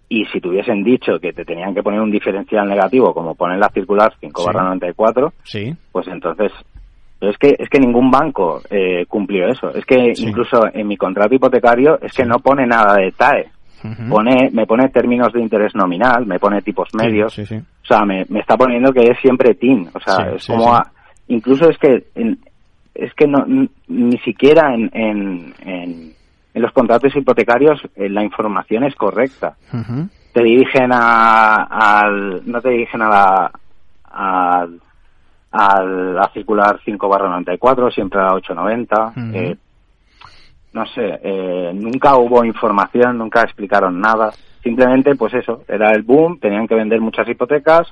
[0.08, 3.58] y si te hubiesen dicho que te tenían que poner un diferencial negativo como poner
[3.58, 4.46] la circular 5 Sí.
[4.46, 5.74] barra 94 Sí.
[5.92, 6.52] pues entonces
[7.18, 10.26] pero es que es que ningún banco eh, cumplió eso es que Sí.
[10.28, 13.50] incluso en mi contrato hipotecario es que no pone nada de TAE
[14.08, 17.44] pone me pone términos de interés nominal, me pone tipos medios, o
[17.86, 20.90] sea, me, me, está poniendo que es siempre TIN, o sea, es como a,
[21.28, 22.38] incluso es que en,
[22.94, 23.44] es que no
[23.86, 26.14] ni siquiera en, en, en,
[26.54, 29.54] los contratos hipotecarios eh, la información es correcta.
[30.32, 33.52] Te dirigen a, al no te dirigen a la
[34.04, 34.66] a,
[35.52, 39.12] a la circular 5 barra 94, siempre a la 890.
[39.34, 39.56] eh,
[40.72, 44.30] no sé, eh, nunca hubo información, nunca explicaron nada.
[44.62, 47.88] Simplemente, pues eso, era el boom, tenían que vender muchas hipotecas,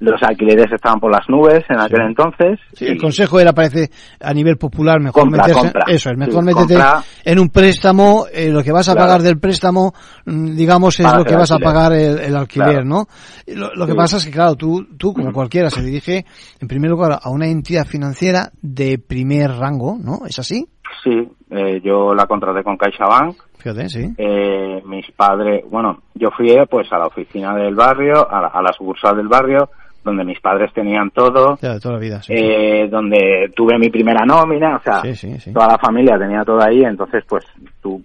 [0.00, 2.58] los alquileres estaban por las nubes en aquel entonces.
[2.72, 5.84] Sí, el consejo era, parece, a nivel popular, mejor Compra, meterse, compra.
[5.88, 7.02] eso es, mejor Sí, compra.
[7.24, 9.06] en un préstamo, eh, lo que vas a Claro.
[9.06, 9.92] pagar del préstamo,
[10.24, 12.84] mm, digamos, es lo que vas a pagar el, el alquiler, Claro.
[12.86, 13.06] ¿no?
[13.48, 16.24] Lo, lo que pasa es que, claro, tú, tú, como cualquiera, se dirige,
[16.60, 20.26] en primer lugar, a una entidad financiera de primer rango, ¿no?
[20.26, 20.66] ¿Es así?
[21.04, 23.36] Sí, eh, yo la contraté con CaixaBank.
[23.58, 24.14] Fíjate, sí.
[24.16, 28.48] Eh, mis padres, bueno, yo fui eh, pues a la oficina del barrio, a la,
[28.48, 29.68] a la sucursal del barrio,
[30.04, 32.32] donde mis padres tenían todo, Ya, de toda la vida, sí.
[32.34, 36.82] eh, donde tuve mi primera nómina, o sea, Sí, toda la familia tenía todo ahí,
[36.84, 37.44] entonces pues
[37.82, 38.02] tú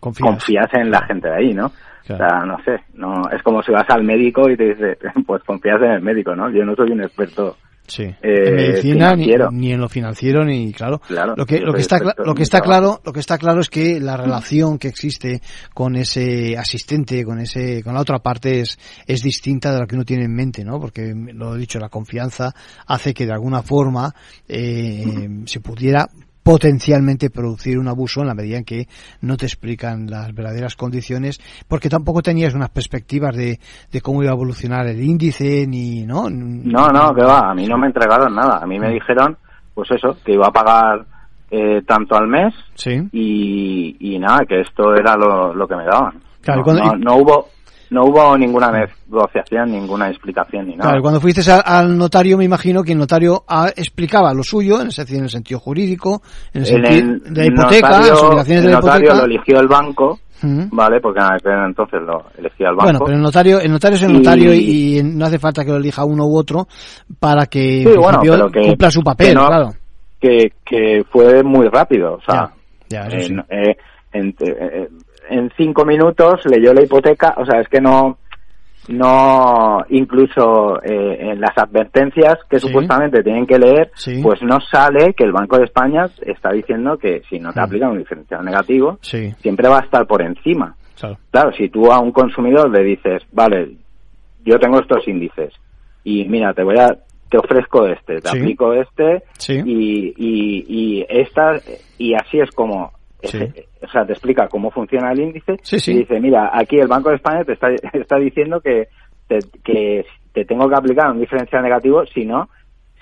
[0.00, 0.28] Confías.
[0.30, 1.66] confías en la gente de ahí, ¿no?
[1.66, 5.42] O sea, no sé, no es como si vas al médico y te dice, pues
[5.42, 6.48] confías en el médico, ¿no?
[6.50, 7.56] Yo no soy un experto
[7.88, 8.02] Sí.
[8.02, 11.98] eh, en medicina ni, en lo financiero ni claro, Claro, lo que lo que está
[12.16, 15.40] lo que está claro lo que está claro es que la relación que existe
[15.72, 19.94] con ese asistente con ese con la otra parte es es distinta de la que
[19.94, 22.54] uno tiene en mente no porque lo he dicho la confianza
[22.86, 24.14] hace que de alguna forma
[24.48, 26.08] eh, se pudiera
[26.46, 28.86] potencialmente producir un abuso en la medida en que
[29.20, 33.58] no te explican las verdaderas condiciones porque tampoco tenías unas perspectivas de,
[33.90, 37.66] de cómo iba a evolucionar el índice ni no No, no, que va, a mí
[37.66, 38.58] no me entregaron nada.
[38.62, 39.36] A mí me dijeron,
[39.74, 41.04] pues eso, que iba a pagar
[41.50, 45.84] eh, tanto al mes sí y, y nada, que esto era lo, lo que me
[45.84, 46.14] daban.
[46.42, 47.48] Claro, no, cuando- no- no hubo
[47.90, 50.90] no hubo ninguna negociación, ninguna explicación ni nada.
[50.90, 54.80] Claro, cuando fuiste al, al notario, me imagino que el notario ah, explicaba lo suyo,
[54.80, 56.22] en, ese, en el sentido jurídico,
[56.52, 59.04] en el En sentido el de la hipoteca, notario- las obligaciones de el la notario
[59.06, 59.20] hipoteca.
[59.26, 60.18] lo eligió el banco.
[60.42, 61.00] ¿vale?
[61.00, 62.84] Porque en entonces lo elegía el banco.
[62.84, 65.64] Bueno, pero el notario, el notario es el Y- notario y, y no hace falta
[65.64, 66.68] que lo elija uno u otro
[67.18, 69.70] para que en Sí, bueno, principio pero que- cumpla su papel, que no- claro.
[70.20, 72.50] que, que fue muy rápido, o sea,
[72.88, 73.34] Ya, eso en, sí.
[73.48, 73.76] eh,
[74.12, 74.88] en, eh,
[75.30, 78.18] en cinco minutos leyó la hipoteca, o sea, es que no,
[78.88, 82.66] no, incluso eh, en las advertencias que Sí.
[82.68, 84.20] supuestamente tienen que leer, Sí.
[84.22, 87.64] pues no sale que el Banco de España está diciendo que si no te Mm.
[87.64, 90.74] aplica un diferencial negativo, Sí, siempre va a estar por encima.
[90.98, 91.18] claro.
[91.30, 93.72] Claro, si tú a un consumidor le dices, vale,
[94.44, 95.52] yo tengo estos índices
[96.04, 96.96] y mira, te voy a,
[97.28, 98.38] te ofrezco este, te Sí.
[98.38, 99.60] aplico este Sí.
[99.64, 100.64] y, y,
[101.00, 101.60] y esta,
[101.98, 103.38] y así es como, Sí.
[103.82, 105.92] o sea, te explica cómo funciona el índice Sí, sí.
[105.92, 108.88] y dice, mira, aquí el Banco de España te está, está diciendo que
[109.28, 112.48] te, que te tengo que aplicar un diferencial negativo, si no,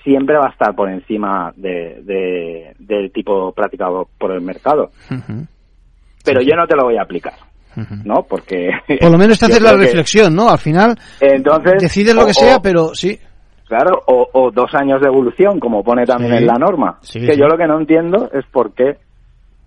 [0.03, 4.91] siempre va a estar por encima de, de- del tipo practicado por el mercado.
[6.23, 7.33] Pero yo no te lo voy a aplicar.
[8.05, 8.23] ¿no?
[8.23, 8.69] Porque...
[9.01, 10.47] Por lo menos te haces la que- reflexión, ¿no?
[10.49, 11.73] Al final Entonces...
[11.81, 13.19] decides lo o- que sea, o- pero sí.
[13.67, 16.99] Claro, o, o dos años de evolución, como pone también en la norma.
[17.11, 18.95] Que yo lo que no entiendo es por qué,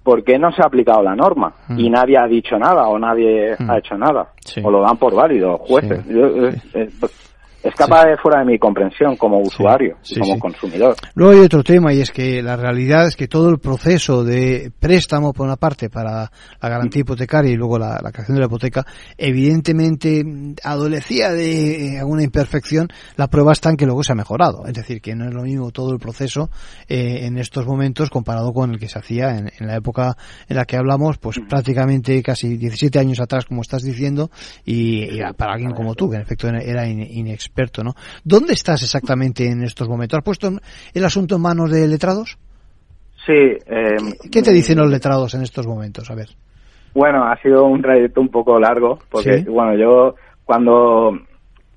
[0.08, 1.78] por qué no se ha aplicado la norma Mm.
[1.78, 3.70] y nadie ha dicho nada o nadie Mm.
[3.70, 4.28] ha hecho nada.
[4.42, 4.62] Sí.
[4.64, 6.00] O lo dan por válido, jueces.
[6.06, 6.14] Sí.
[6.14, 7.27] Yo- es, es-
[7.62, 10.40] escapa de fuera de mi comprensión como usuario Sí, y como sí.
[10.40, 10.94] consumidor.
[11.14, 14.70] Luego hay otro tema y es que la realidad es que todo el proceso de
[14.78, 18.46] préstamo, por una parte, para la garantía hipotecaria y luego la, la creación de la
[18.46, 18.84] hipoteca,
[19.16, 22.88] evidentemente mm, adolecía de eh, alguna imperfección.
[23.16, 24.66] La prueba está en que luego se ha mejorado.
[24.66, 26.50] Es decir, que no es lo mismo todo el proceso
[26.88, 30.16] eh, en estos momentos comparado con el que se hacía en, en la época
[30.48, 34.30] en la que hablamos, pues prácticamente casi 17 años atrás, como estás diciendo,
[34.64, 37.00] y, y para alguien como tú, que en efecto era in-
[37.48, 37.94] inexperto, ¿no?
[38.24, 40.18] ¿Dónde estás exactamente en estos momentos?
[40.18, 40.50] ¿Has puesto
[40.94, 42.38] el asunto en manos de letrados?
[43.26, 43.32] Sí.
[43.34, 43.96] eh,
[44.30, 46.11] ¿Qué te dicen los letrados en estos momentos?
[46.11, 46.28] A ver.
[46.94, 49.44] Bueno, ha sido un trayecto un poco largo, porque, Sí.
[49.50, 51.12] bueno, yo cuando,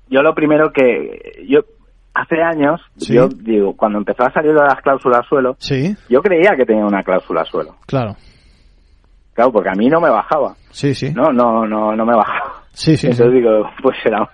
[0.08, 1.60] yo lo primero que, yo,
[2.14, 3.14] hace años, Sí.
[3.14, 6.84] yo digo, cuando empezó a salir de las cláusulas suelo, Sí, yo creía que tenía
[6.86, 8.16] una cláusula suelo, claro.
[9.34, 11.12] claro, porque a mí no me bajaba, Sí, sí.
[11.12, 12.62] no, no, no, no me bajaba.
[12.72, 13.08] Sí, sí.
[13.08, 13.38] Entonces sí.
[13.40, 14.26] digo, pues será,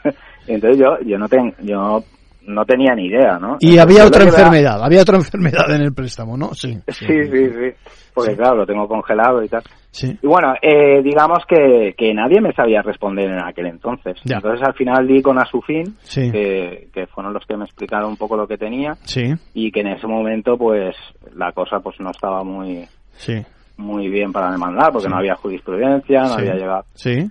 [0.55, 2.03] entonces yo, yo no ten, yo
[2.47, 3.59] no tenía ni idea, ¿no?
[3.61, 6.55] Y Entonces, había otra enfermedad, había otra enfermedad en el préstamo, ¿no?
[6.55, 6.79] Sí.
[6.89, 9.63] Sí, sí, sí, porque claro, lo tengo congelado y tal.
[9.91, 10.19] Sí.
[10.23, 14.17] Y bueno, eh, digamos que, que nadie me sabía responder en aquel entonces.
[14.25, 14.37] Ya.
[14.37, 16.31] Entonces al final di con Asufin, Sí.
[16.33, 19.81] que, que fueron los que me explicaron un poco lo que tenía Sí, y que
[19.81, 20.97] en ese momento pues
[21.37, 23.35] la cosa pues no estaba muy sí.
[23.77, 25.11] muy bien para demandar porque Sí.
[25.13, 26.41] no había jurisprudencia, no Sí.
[26.41, 26.85] había llegado.
[26.95, 27.31] Sí.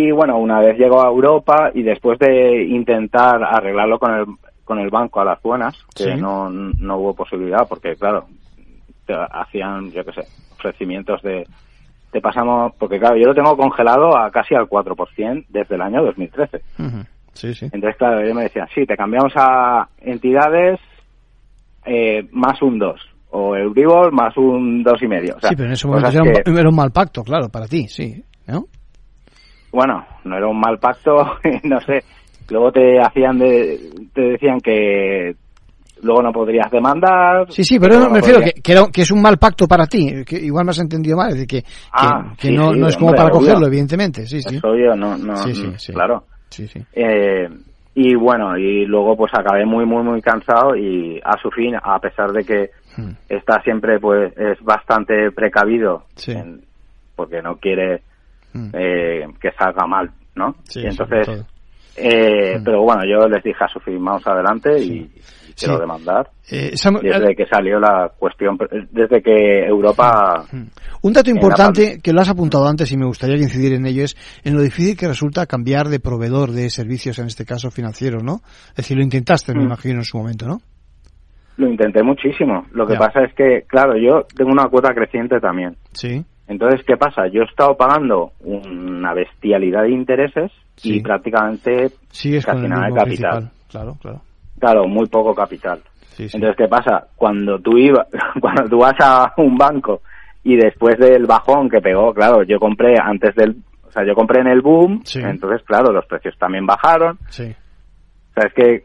[0.00, 4.26] Y bueno, una vez llegó a Europa y después de intentar arreglarlo con el,
[4.64, 6.20] con el banco a las buenas, que Sí.
[6.20, 8.26] no, no hubo posibilidad, porque claro,
[9.06, 10.20] te hacían, yo qué sé,
[10.52, 11.46] ofrecimientos de,
[12.12, 16.04] te pasamos, porque claro, yo lo tengo congelado a casi al 4% desde el año
[16.04, 16.60] 2013.
[16.78, 16.98] Ujú.
[17.32, 17.66] Sí, sí.
[17.72, 20.78] Entonces, claro, ellos me decían, sí, te cambiamos a entidades
[21.86, 25.36] eh, más un 2, o Euribor más un dos y medio.
[25.36, 27.48] O sea, sí, pero en ese momento era un, que- era un mal pacto, claro,
[27.48, 28.22] para ti, sí.
[28.46, 28.64] ¿no?
[29.72, 31.14] Bueno, no era un mal pacto,
[31.64, 32.04] no sé.
[32.50, 35.34] Luego te hacían de, te decían que
[36.02, 37.46] luego no podrías demandar.
[37.52, 39.86] Sí, sí, pero no, me refiero que, que, era- que es un mal pacto para
[39.86, 41.62] ti, que igual me has entendido mal, decir, que,
[41.92, 43.40] Ah, que sí, no, sí, no es como hombre, para obvio.
[43.40, 44.56] cogerlo, evidentemente, sí, sí.
[44.56, 46.24] Es obvio, no, no, Sí, claro.
[46.50, 46.80] Sí, sí.
[46.92, 47.48] Eh,
[47.94, 51.98] y bueno, y luego pues acabé muy, muy, muy cansado y a su fin, a
[51.98, 53.10] pesar de que Hmm.
[53.28, 56.32] está siempre pues es bastante precavido Sí.
[56.32, 56.62] en-
[57.14, 58.02] porque no quiere
[58.52, 58.68] Mm.
[58.72, 60.54] eh, que salga mal, ¿no?
[60.64, 61.44] Sí, y entonces,
[61.96, 66.30] eh, pero bueno, yo les dije a su fin, vamos adelante y, y quiero demandar.
[66.50, 66.70] Eh,
[67.02, 68.56] Desde que salió la cuestión,
[68.90, 70.44] desde que Europa...
[71.02, 74.16] Un dato importante que lo has apuntado antes y me gustaría incidir en ello es
[74.44, 78.40] en lo difícil que resulta cambiar de proveedor de servicios, en este caso financieros, ¿no?
[78.70, 79.66] Es decir, lo intentaste, me Mm.
[79.66, 80.58] imagino, en su momento, ¿no?
[81.58, 82.66] Lo intenté muchísimo.
[82.72, 83.00] Lo que Ya.
[83.00, 85.76] pasa es que, claro, yo tengo una cuota creciente también.
[85.92, 86.24] Sí.
[86.48, 87.28] Entonces, ¿qué pasa?
[87.28, 90.96] Yo he estado pagando una bestialidad de intereses Sí.
[90.96, 93.30] y prácticamente Sigues casi nada de capital.
[93.30, 93.50] principal.
[93.68, 94.20] Claro, claro.
[94.58, 95.80] Claro, muy poco capital.
[96.10, 96.36] Sí, sí.
[96.36, 97.08] Entonces, ¿qué pasa?
[97.16, 98.06] Cuando tú ibas,
[98.40, 100.00] cuando tú vas a un banco
[100.44, 104.40] y después del bajón que pegó, claro, yo compré antes del, o sea, yo compré
[104.40, 105.20] en el boom, Sí.
[105.22, 107.18] entonces, claro, los precios también bajaron.
[107.28, 107.44] Sí.
[108.30, 108.84] O sea, es que,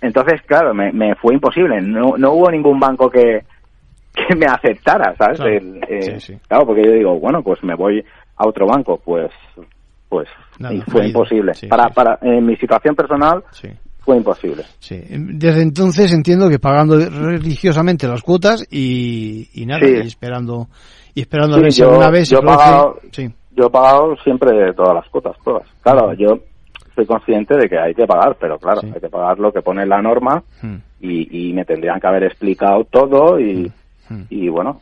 [0.00, 1.80] entonces, claro, me, me fue imposible.
[1.82, 3.40] No, no hubo ningún banco que,
[4.14, 5.38] que me aceptara, ¿sabes?
[5.38, 5.52] Claro.
[5.56, 6.38] El, eh, Sí, sí.
[6.48, 8.02] Claro, porque yo digo, bueno, pues me voy
[8.36, 9.30] a otro banco, pues,
[10.08, 11.54] pues, Nada, y fue imposible.
[11.54, 13.68] Sí, para, para, en mi situación personal, Sí.
[14.00, 14.62] fue imposible.
[14.78, 15.00] Sí.
[15.08, 19.94] Desde entonces entiendo que pagando religiosamente las cuotas y, y nada, Sí.
[19.96, 20.68] y esperando,
[21.14, 23.28] y esperando a Sí, ver si yo- alguna vez yo he pagado- Sí.
[23.56, 25.62] Yo he pagado siempre todas las cuotas, todas.
[25.80, 26.38] Claro, yo
[26.96, 29.86] soy consciente de que hay que pagar, pero claro, hay que pagar lo que pone
[29.86, 30.76] la norma Hmm.
[31.00, 33.72] y, y me tendrían que haber explicado todo y, Hmm.
[34.30, 34.80] Y bueno,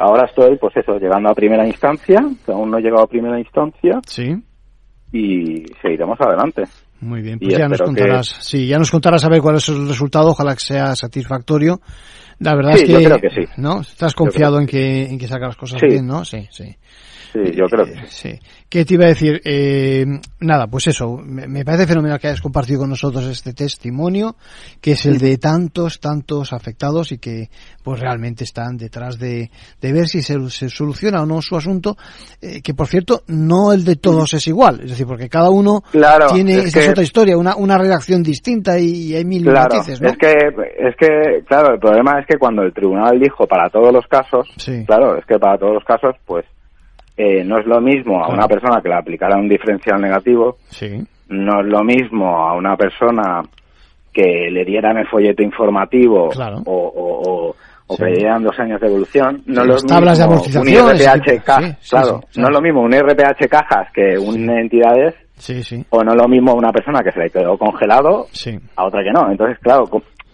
[0.00, 3.38] ahora estoy pues eso, llegando a primera instancia, que aún no he llegado a primera
[3.38, 4.34] instancia Sí.
[5.12, 6.64] y seguiremos adelante.
[7.00, 9.56] Muy bien, Y pues ya nos que- contarás, sí, ya nos contarás a ver cuál
[9.56, 11.80] es el resultado, ojalá que sea satisfactorio.
[12.40, 13.50] La verdad Sí, es que, yo creo que sí.
[13.56, 13.80] ¿no?
[13.80, 15.86] Estás confiado que en que, en que saca las cosas Sí.
[15.86, 16.24] bien, ¿no?
[16.24, 16.76] Sí, sí.
[17.32, 18.30] Sí, yo creo que sí.
[18.30, 18.38] Sí.
[18.68, 19.40] ¿Qué te iba a decir?
[19.44, 20.04] Eh,
[20.40, 24.36] nada, pues eso, me, me parece fenomenal que hayas compartido con nosotros este testimonio,
[24.80, 27.48] que es el de tantos, tantos afectados y que
[27.82, 29.50] pues realmente están detrás de,
[29.80, 31.96] de ver si se, se soluciona o no su asunto,
[32.40, 35.82] eh, que por cierto, no el de todos es igual, es decir, porque cada uno
[35.90, 39.42] Claro, tiene, es esa es que- otra historia, una, una redacción distinta y, hay mil
[39.44, 40.08] Claro, matices, ¿no?
[40.10, 43.92] es que, es que, claro, el problema es que cuando el tribunal dijo para todos
[43.92, 44.84] los casos, Sí.
[44.86, 46.44] claro, es que para todos los casos, pues,
[47.22, 48.34] eh, no es lo mismo a Claro.
[48.38, 51.02] una persona que le aplicara un diferencial negativo, Sí.
[51.28, 53.42] no es lo mismo a una persona
[54.12, 56.58] que le dieran el folleto informativo Claro.
[56.66, 57.54] o, o, o,
[57.86, 58.02] o Sí.
[58.02, 60.68] que le dieran dos años de evolución, no Sí, lo tablas de mismo amortización, un
[60.96, 65.84] IRPH sí, claro, no es lo mismo un IRPH cajas que un entidades Sí, sí.
[65.90, 68.58] o no es lo mismo una persona que se le quedó congelado Sí.
[68.76, 69.30] a otra que no.
[69.30, 69.84] Entonces, claro,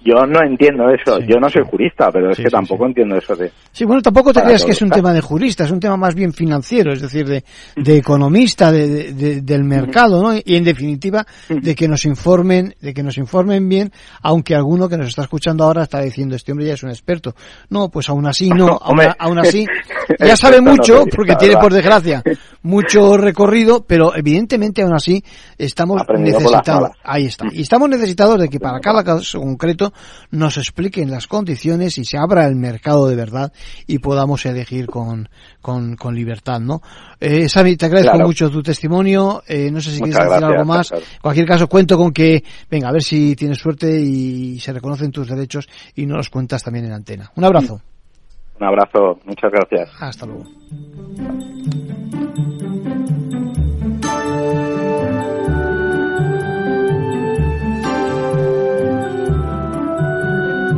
[0.06, 1.18] yo no entiendo eso.
[1.20, 3.50] yo no soy jurista, pero es Sí, que tampoco entiendo eso de...
[3.72, 6.14] Sí, bueno, tampoco te creas que es un tema de jurista, es un tema más
[6.14, 7.44] bien financiero, es decir, de,
[7.76, 10.34] de economista de, de- de- del mercado, ¿no?
[10.34, 13.90] Y en definitiva, de que nos informen, de que nos informen bien,
[14.22, 17.34] aunque alguno que nos está escuchando ahora está diciendo, este hombre ya es un experto.
[17.70, 18.78] No, pues aún así no,
[19.18, 19.66] aún, así,
[20.18, 22.22] ya sabe mucho, porque tiene por desgracia
[22.62, 25.22] mucho recorrido, pero evidentemente aún así
[25.58, 29.92] estamos necesitados, ahí está, y estamos necesitados de que para cada caso concreto
[30.30, 33.52] nos expliquen las condiciones y se abra el mercado de verdad
[33.86, 35.28] y podamos elegir con,
[35.60, 36.80] con, con libertad, ¿no?
[37.20, 38.26] Eh, Sami, te agradezco Claro.
[38.26, 40.92] mucho tu testimonio, eh, no sé si Muchas quieres decir algo más.
[40.92, 45.10] En cualquier caso, cuento con que, venga, a ver si tienes suerte y se reconocen
[45.10, 47.30] tus derechos y nos los cuentas también en antena.
[47.36, 47.80] Un abrazo.
[48.58, 49.90] Un abrazo, muchas gracias.
[50.00, 50.44] Hasta luego.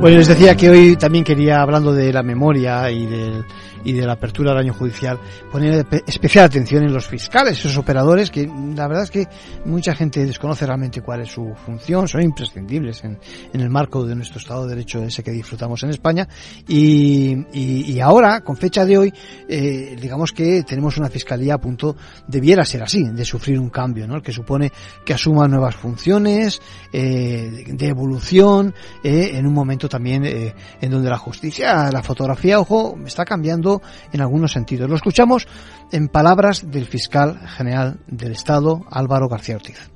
[0.01, 3.45] Bueno, les decía que hoy también quería, hablando de la memoria y del,
[3.85, 5.19] y de la apertura del año judicial,
[5.51, 9.27] poner especial atención en los fiscales, esos operadores que la verdad es que
[9.65, 13.19] mucha gente desconoce realmente cuál es su función, son imprescindibles en,
[13.53, 16.29] en el marco de nuestro Estado de Derecho ese que disfrutamos en España
[16.67, 19.15] y, y, ahora, con fecha de hoy,
[19.49, 24.07] eh, digamos que tenemos una fiscalía a punto, debiera ser así, de sufrir un cambio,
[24.07, 24.21] ¿no?
[24.23, 24.71] Que supone
[25.05, 26.61] que asuma nuevas funciones,
[26.93, 32.99] eh, de evolución, eh, en un momento también en donde la justicia, la fotografía, ojo,
[33.07, 33.68] está cambiando
[34.13, 34.89] en algunos sentidos.
[34.89, 35.47] Lo escuchamos
[35.93, 39.91] en palabras del fiscal general del Estado, Álvaro García Ortiz.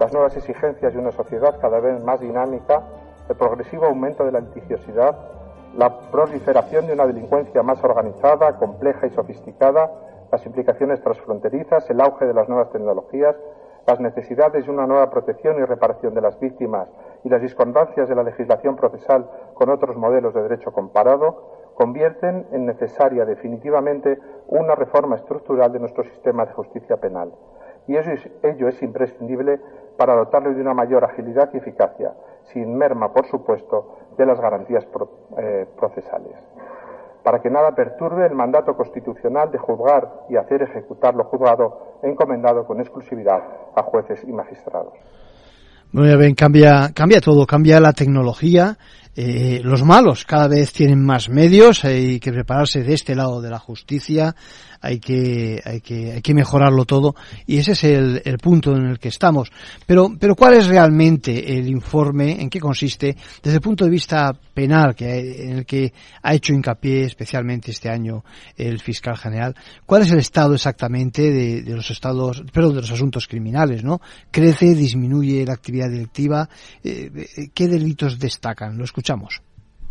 [0.00, 2.82] Las nuevas exigencias de una sociedad cada vez más dinámica,
[3.28, 5.16] el progresivo aumento de la litigiosidad,
[5.76, 9.90] la proliferación de una delincuencia más organizada, compleja y sofisticada,
[10.30, 13.36] las implicaciones transfronterizas, el auge de las nuevas tecnologías,
[13.86, 16.88] las necesidades de una nueva protección y reparación de las víctimas
[17.24, 22.66] y las discordancias de la legislación procesal con otros modelos de derecho comparado convierten en
[22.66, 24.18] necesaria definitivamente
[24.48, 27.30] una reforma estructural de nuestro sistema de justicia penal.
[27.86, 29.60] Y eso es, ello es imprescindible
[29.96, 32.14] para dotarlo de una mayor agilidad y eficacia,
[32.52, 35.08] sin merma, por supuesto, de las garantías pro,
[35.38, 36.34] eh, procesales.
[37.22, 42.66] Para que nada perturbe el mandato constitucional de juzgar y hacer ejecutar lo juzgado encomendado
[42.66, 43.40] con exclusividad
[43.76, 44.94] a jueces y magistrados.
[45.92, 48.76] Ya ven, cambia, cambia todo, cambia la tecnología,
[49.20, 53.50] eh, los malos cada vez tienen más medios, hay que prepararse de este lado de
[53.50, 54.36] la justicia,
[54.80, 57.14] hay que, hay que, hay que mejorarlo todo
[57.46, 59.50] y ese es el, el punto en el que estamos.
[59.86, 62.40] Pero, pero ¿cuál es realmente el informe?
[62.40, 63.16] ¿En qué consiste?
[63.42, 67.88] Desde el punto de vista penal, que, en el que ha hecho hincapié especialmente este
[67.88, 68.24] año
[68.56, 69.54] el fiscal general,
[69.86, 74.00] ¿cuál es el estado exactamente de, de los estados, perdón, de los asuntos criminales, no?
[74.30, 76.48] ¿Crece, disminuye la actividad delictiva?
[76.82, 78.76] Eh, ¿Qué delitos destacan?
[78.76, 79.42] Lo escuchamos.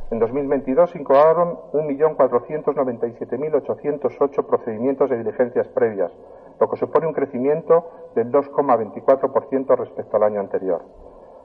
[0.09, 6.13] En 2022 se incoaron 1.497.808 procedimientos de diligencias previas,
[6.61, 10.81] lo que supone un crecimiento del 2,24% respecto al año anterior.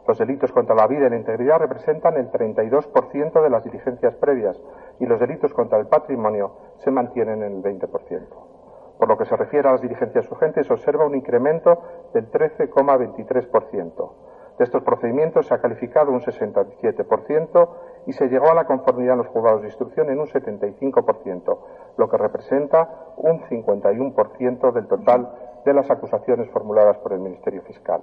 [0.07, 4.63] Los delitos contra la vida y la integridad representan el 32% de las diligencias previas
[5.01, 8.29] y los delitos contra el patrimonio se mantienen en el 20%.
[8.97, 11.83] Por lo que se refiere a las diligencias urgentes, se observa un incremento
[12.15, 14.13] del 13,23%.
[14.59, 17.69] De estos procedimientos se ha calificado un 67%
[18.07, 21.59] y se llegó a la conformidad en los juzgados de instrucción en un 75%,
[21.97, 25.31] lo que representa un 51% del total
[25.65, 28.03] de las acusaciones formuladas por el Ministerio Fiscal.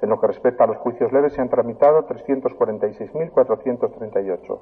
[0.00, 4.58] En lo que respecta a los juicios leves se han tramitado 346.438,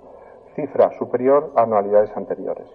[0.55, 2.69] cifra superior a anualidades anteriores.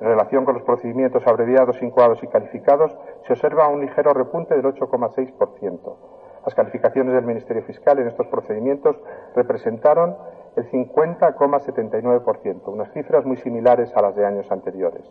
[0.00, 2.94] En relación con los procedimientos abreviados, incoados y calificados,
[3.26, 5.96] se observa un ligero repunte del 8,6%.
[6.44, 8.96] Las calificaciones del Ministerio Fiscal en estos procedimientos
[9.34, 10.16] representaron
[10.56, 15.02] el 50,79%, unas cifras muy similares a las de años anteriores.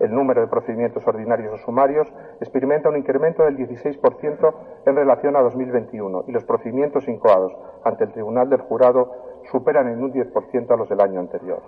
[0.00, 4.54] El número de procedimientos ordinarios o sumarios experimenta un incremento del 16%
[4.86, 9.12] en relación a 2021 y los procedimientos incoados ante el Tribunal del Jurado
[9.52, 11.62] superan en un 10% a los del año anterior.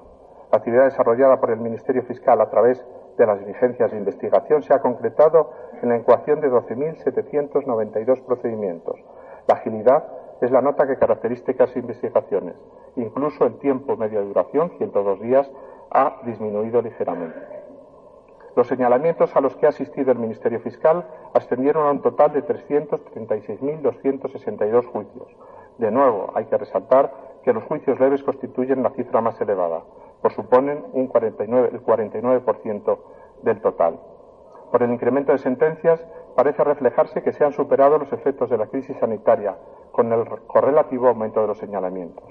[0.51, 2.85] La actividad desarrollada por el Ministerio Fiscal a través
[3.17, 5.51] de las diligencias de investigación se ha concretado
[5.83, 9.01] en la ecuación de 12.792 procedimientos.
[9.47, 10.05] La agilidad
[10.41, 12.55] es la nota que caracteriza estas investigaciones.
[12.97, 15.51] Incluso el tiempo medio de duración, 102 días,
[15.91, 17.39] ha disminuido ligeramente.
[18.55, 21.05] Los señalamientos a los que ha asistido el Ministerio Fiscal
[21.35, 25.29] ascendieron a un total de 336.262 juicios.
[25.77, 27.13] De nuevo, hay que resaltar
[27.45, 29.83] que los juicios leves constituyen la cifra más elevada,
[30.31, 32.99] suponen un 49, el 49%
[33.43, 33.99] del total.
[34.71, 36.05] Por el incremento de sentencias,
[36.35, 39.57] parece reflejarse que se han superado los efectos de la crisis sanitaria,
[39.93, 42.25] con el correlativo aumento de los señalamientos.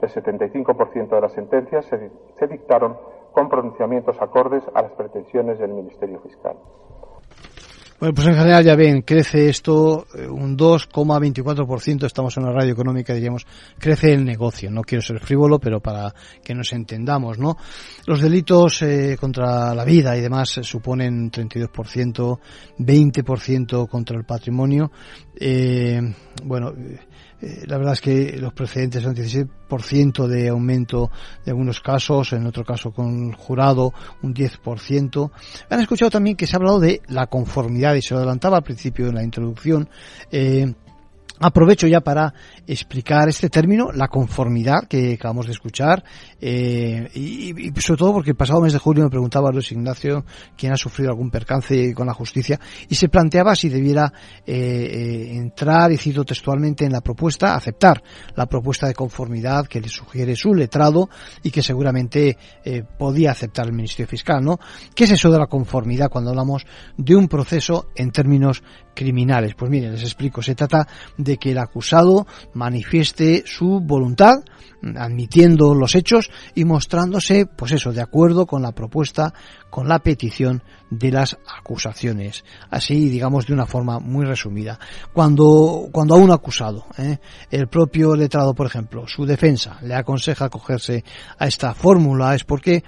[0.00, 2.96] El 75% de las sentencias se, se dictaron
[3.32, 6.56] con pronunciamientos acordes a las pretensiones del Ministerio Fiscal.
[8.02, 12.72] Bueno, pues en general ya ven, crece esto eh, un 2,24%, estamos en una radio
[12.72, 13.46] económica, diríamos,
[13.78, 14.72] crece el negocio.
[14.72, 17.56] No quiero ser frívolo, pero para que nos entendamos, ¿no?
[18.06, 22.40] Los delitos eh, contra la vida y demás suponen 32%,
[22.80, 24.90] 20% contra el patrimonio.
[25.36, 26.00] Eh,
[26.42, 26.74] bueno,
[27.42, 31.10] eh, la verdad es que los precedentes son 16% de aumento
[31.44, 35.30] de algunos casos, en otro caso con el jurado un 10%.
[35.68, 38.62] Han escuchado también que se ha hablado de la conformidad y se lo adelantaba al
[38.62, 39.88] principio en la introducción.
[40.30, 40.72] Eh,
[41.42, 42.32] Aprovecho ya para
[42.68, 46.04] explicar este término, la conformidad que acabamos de escuchar,
[46.40, 50.24] eh, y, sobre todo porque el pasado mes de julio me preguntaba Luis Ignacio
[50.56, 54.12] quién ha sufrido algún percance con la justicia y se planteaba si debiera
[54.46, 58.00] eh, eh, entrar, y cito textualmente, en la propuesta, aceptar
[58.36, 61.10] la propuesta de conformidad que le sugiere su letrado
[61.42, 62.38] y que seguramente
[62.96, 64.60] podía aceptar el Ministerio Fiscal, ¿no?
[64.94, 66.64] ¿Qué es eso de la conformidad cuando hablamos
[66.96, 68.62] de un proceso en términos
[68.94, 69.54] criminales?
[69.54, 70.86] Pues miren, les explico, se trata
[71.16, 74.36] de que el acusado manifieste su voluntad,
[74.96, 79.32] admitiendo los hechos y mostrándose, pues eso, de acuerdo con la propuesta,
[79.70, 82.44] con la petición de las acusaciones.
[82.70, 84.78] Así, digamos, de una forma muy resumida.
[85.12, 87.18] Cuando, cuando a un acusado, ¿eh?
[87.50, 91.04] el propio letrado, por ejemplo, su defensa le aconseja acogerse
[91.38, 92.82] a esta fórmula, es porque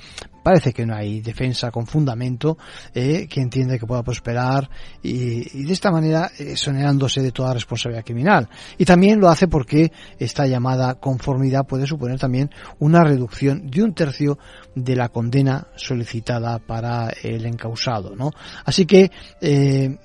[0.45, 2.59] parece que no hay defensa con fundamento
[2.95, 4.69] eh, que entiende que pueda prosperar
[5.03, 8.49] y, de esta manera eh, exonerándose de toda responsabilidad criminal.
[8.77, 13.95] Y también lo hace porque esta llamada conformidad puede suponer también una reducción de un
[13.95, 14.39] tercio
[14.75, 18.15] de la condena solicitada para el encausado.
[18.15, 18.31] ¿no?
[18.67, 19.97] Así que eh,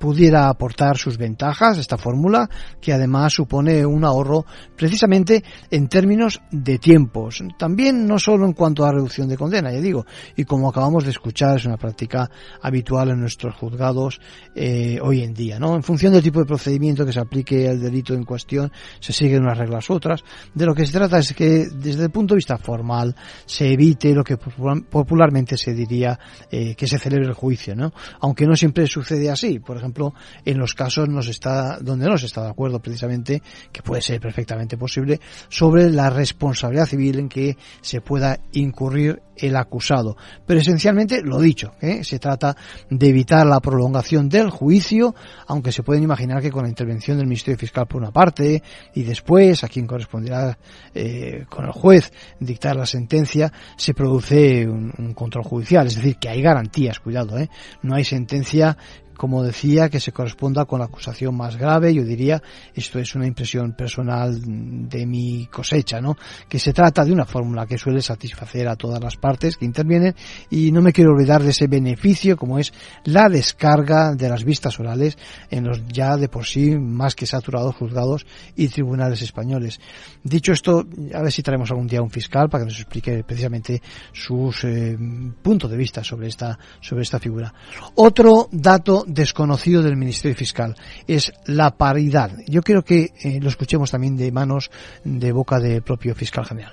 [0.00, 2.50] pudiera aportar sus ventajas esta fórmula,
[2.80, 4.44] que además supone un ahorro
[4.76, 7.44] precisamente en términos de tiempos.
[7.56, 10.06] También no solo en cuanto a reducción de condena, ya digo,
[10.36, 12.30] y como acabamos de escuchar, es una práctica
[12.62, 14.20] habitual en nuestros juzgados
[14.54, 15.58] eh, hoy en día.
[15.58, 15.74] ¿no?
[15.74, 19.42] En función del tipo de procedimiento que se aplique al delito en cuestión, se siguen
[19.42, 20.24] unas reglas u otras.
[20.54, 24.14] De lo que se trata es que desde el punto de vista formal se evite
[24.14, 26.18] lo que popularmente se diría
[26.50, 27.92] eh, que se celebre el juicio, ¿no?
[28.20, 29.58] Aunque no siempre sucede así.
[29.58, 33.42] Por ejemplo, en los casos nos está, donde no se está de acuerdo precisamente,
[33.72, 39.56] que puede ser perfectamente posible, sobre la responsabilidad civil en que se pueda incurrir el
[39.56, 40.16] acusado.
[40.46, 42.02] Pero esencialmente, lo dicho, ¿eh?
[42.02, 42.56] se trata
[42.88, 45.14] de evitar la prolongación del juicio,
[45.46, 48.62] aunque se pueden imaginar que con la intervención del Ministerio Fiscal por una parte
[48.94, 50.58] y después, a quien corresponderá
[50.94, 55.86] eh, con el juez dictar la sentencia, se produce un, control judicial.
[55.86, 57.50] Es decir, que hay garantías, cuidado, ¿eh?
[57.82, 58.76] no hay sentencia
[59.20, 61.92] como decía, que se corresponda con la acusación más grave.
[61.92, 62.42] Yo diría,
[62.74, 64.40] esto es una impresión personal
[64.88, 66.16] de mi cosecha, ¿no?
[66.48, 70.14] Que se trata de una fórmula que suele satisfacer a todas las partes que intervienen
[70.48, 72.72] y no me quiero olvidar de ese beneficio como es
[73.04, 75.18] la descarga de las vistas orales
[75.50, 78.24] en los ya de por sí más que saturados juzgados
[78.56, 79.80] y tribunales españoles.
[80.24, 83.82] Dicho esto, a ver si traemos algún día un fiscal para que nos explique precisamente
[84.14, 84.96] sus eh,
[85.42, 87.52] puntos de vista sobre esta, sobre esta figura.
[87.96, 92.30] Otro dato desconocido del Ministerio Fiscal es la paridad.
[92.48, 94.70] Yo quiero que eh, lo escuchemos también de manos
[95.04, 96.72] de boca del propio fiscal general.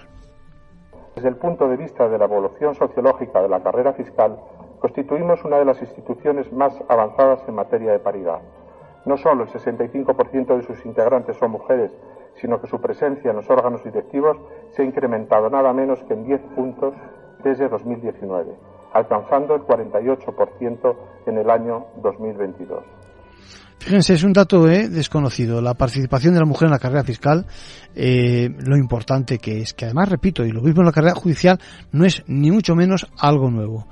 [1.16, 4.38] Desde el punto de vista de la evolución sociológica de la carrera fiscal,
[4.80, 8.40] constituimos una de las instituciones más avanzadas en materia de paridad.
[9.06, 11.92] No solo el 65% de sus integrantes son mujeres,
[12.36, 14.38] sino que su presencia en los órganos directivos
[14.76, 16.94] se ha incrementado nada menos que en 10 puntos
[17.44, 22.84] desde 2019 alcanzando el 48% en el año 2022.
[23.80, 25.62] Fíjense, es un dato eh, desconocido.
[25.62, 27.46] La participación de la mujer en la carrera fiscal,
[27.96, 31.60] eh, lo importante que es, que además, repito, y lo mismo en la carrera judicial,
[31.92, 33.88] no es ni mucho menos algo nuevo.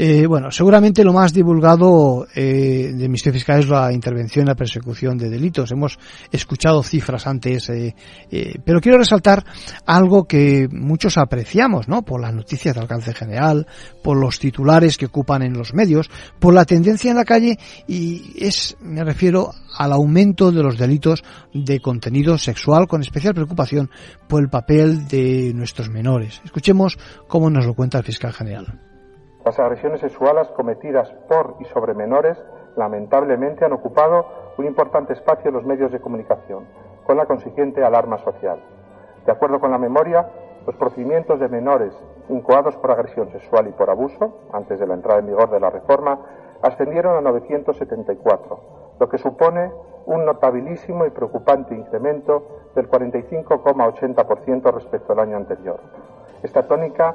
[0.00, 4.54] Eh, bueno, seguramente lo más divulgado eh, del Ministerio Fiscal es la intervención en la
[4.54, 5.72] persecución de delitos.
[5.72, 5.98] Hemos
[6.30, 7.96] escuchado cifras antes, eh,
[8.30, 9.44] eh, pero quiero resaltar
[9.86, 12.02] algo que muchos apreciamos, ¿no?
[12.02, 13.66] Por las noticias de alcance general,
[14.00, 18.36] por los titulares que ocupan en los medios, por la tendencia en la calle y
[18.38, 23.90] es, me refiero al aumento de los delitos de contenido sexual con especial preocupación
[24.28, 26.40] por el papel de nuestros menores.
[26.44, 26.96] Escuchemos
[27.26, 28.87] cómo nos lo cuenta el fiscal general.
[29.44, 32.42] Las agresiones sexuales cometidas por y sobre menores
[32.76, 34.26] lamentablemente han ocupado
[34.58, 36.66] un importante espacio en los medios de comunicación,
[37.06, 38.60] con la consiguiente alarma social.
[39.24, 40.28] De acuerdo con la memoria,
[40.66, 41.94] los procedimientos de menores
[42.28, 45.70] incoados por agresión sexual y por abuso, antes de la entrada en vigor de la
[45.70, 46.18] reforma,
[46.62, 48.60] ascendieron a 974,
[48.98, 49.70] lo que supone
[50.06, 55.80] un notabilísimo y preocupante incremento del 45,80% respecto al año anterior.
[56.42, 57.14] Esta tónica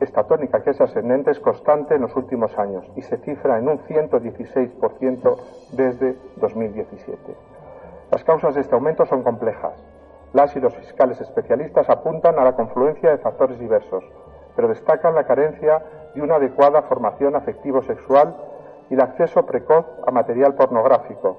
[0.00, 3.68] esta tónica, que es ascendente, es constante en los últimos años y se cifra en
[3.68, 5.36] un 116%
[5.72, 7.34] desde 2017.
[8.10, 9.74] Las causas de este aumento son complejas.
[10.32, 14.04] Las y los fiscales especialistas apuntan a la confluencia de factores diversos,
[14.56, 15.82] pero destacan la carencia
[16.14, 18.36] de una adecuada formación afectivo-sexual
[18.90, 21.38] y el acceso precoz a material pornográfico,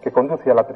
[0.00, 0.66] que conduce a la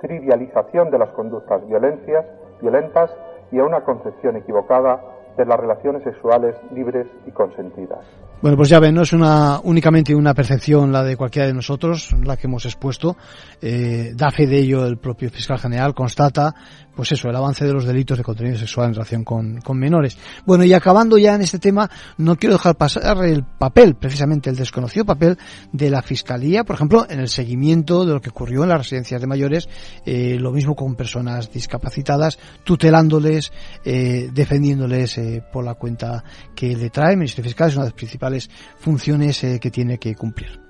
[0.00, 3.16] trivialización de las conductas violentas
[3.52, 8.04] y a una concepción equivocada de las relaciones sexuales libres y consentidas.
[8.44, 12.14] Bueno, pues ya ven, no es una, únicamente una percepción la de cualquiera de nosotros,
[12.24, 13.16] la que hemos expuesto.
[13.62, 16.54] Eh, da fe de ello el propio fiscal general, constata,
[16.94, 20.18] pues eso, el avance de los delitos de contenido sexual en relación con, con menores.
[20.44, 24.56] Bueno, y acabando ya en este tema, no quiero dejar pasar el papel, precisamente el
[24.56, 25.38] desconocido papel
[25.72, 29.22] de la Fiscalía, por ejemplo, en el seguimiento de lo que ocurrió en las residencias
[29.22, 29.70] de mayores,
[30.04, 33.52] eh, lo mismo con personas discapacitadas, tutelándoles,
[33.86, 36.22] eh, defendiéndoles eh, por la cuenta
[36.54, 38.33] que le trae el Ministerio Fiscal, es una de las principales
[38.76, 40.60] funciones eh, que tiene que cumplir.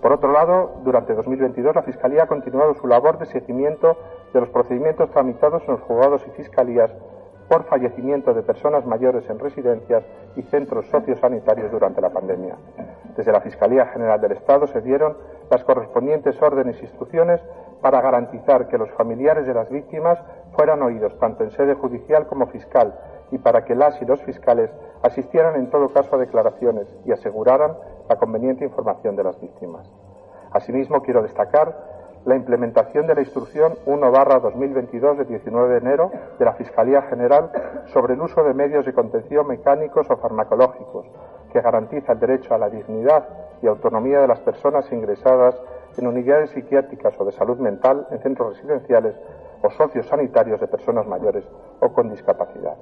[0.00, 3.96] Por otro lado, durante 2022 la Fiscalía ha continuado su labor de seguimiento
[4.34, 6.90] de los procedimientos tramitados en los juzgados y fiscalías
[7.48, 10.04] por fallecimiento de personas mayores en residencias
[10.36, 12.56] y centros sociosanitarios durante la pandemia.
[13.16, 15.16] Desde la Fiscalía General del Estado se dieron
[15.50, 17.40] las correspondientes órdenes e instrucciones
[17.80, 20.18] para garantizar que los familiares de las víctimas
[20.56, 22.98] fueran oídos tanto en sede judicial como fiscal
[23.34, 24.70] y para que las y los fiscales
[25.02, 27.76] asistieran en todo caso a declaraciones y aseguraran
[28.08, 29.90] la conveniente información de las víctimas.
[30.52, 31.74] Asimismo, quiero destacar
[32.24, 37.50] la implementación de la Instrucción 1-2022 de 19 de enero de la Fiscalía General
[37.86, 41.04] sobre el uso de medios de contención mecánicos o farmacológicos,
[41.52, 43.28] que garantiza el derecho a la dignidad
[43.62, 45.60] y autonomía de las personas ingresadas
[45.98, 49.16] en unidades psiquiátricas o de salud mental en centros residenciales
[49.60, 51.44] o socios sanitarios de personas mayores
[51.80, 52.76] o con discapacidad.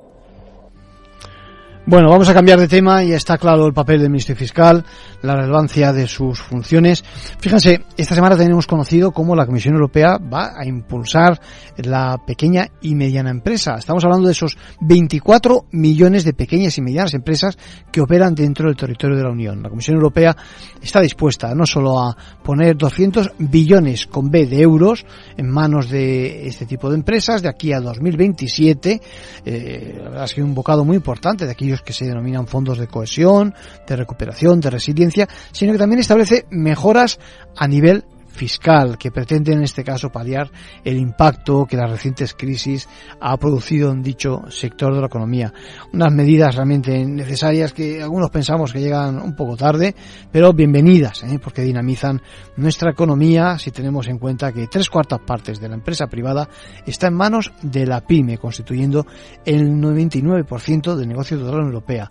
[1.85, 4.85] Bueno, vamos a cambiar de tema y está claro el papel del Ministerio Fiscal,
[5.21, 7.03] la relevancia de sus funciones.
[7.41, 11.41] Fíjense, esta semana tenemos conocido cómo la Comisión Europea va a impulsar
[11.79, 13.75] la pequeña y mediana empresa.
[13.77, 17.59] Estamos hablando de esos 24 millones de pequeñas y medianas empresas
[17.91, 19.61] que operan dentro del territorio de la Unión.
[19.61, 20.37] La Comisión Europea
[20.81, 25.05] está dispuesta no solo a poner 200 billones con B de euros
[25.37, 29.01] en manos de este tipo de empresas de aquí a 2027,
[29.45, 33.55] eh, ha sido un bocado muy importante de aquí que se denominan fondos de cohesión,
[33.87, 37.19] de recuperación, de resiliencia, sino que también establece mejoras
[37.57, 40.51] a nivel fiscal que pretende en este caso paliar
[40.85, 42.89] el impacto que las recientes crisis
[43.21, 45.53] ha producido en dicho sector de la economía.
[45.93, 49.95] Unas medidas realmente necesarias que algunos pensamos que llegan un poco tarde,
[50.31, 51.39] pero bienvenidas, ¿eh?
[51.43, 52.21] porque dinamizan
[52.57, 56.49] nuestra economía si tenemos en cuenta que tres cuartas partes de la empresa privada
[56.87, 59.07] está en manos de la pyme, constituyendo
[59.45, 62.11] el 99% del negocio total Europea,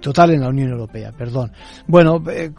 [0.00, 1.52] total en la Unión Europea, perdón.
[1.86, 2.50] Bueno, eh,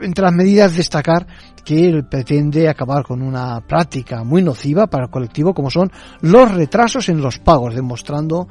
[0.00, 1.26] entre las medidas destacar
[1.66, 5.90] que pretende acabar con una práctica muy nociva para el colectivo como son
[6.20, 8.46] los retrasos en los pagos, demostrando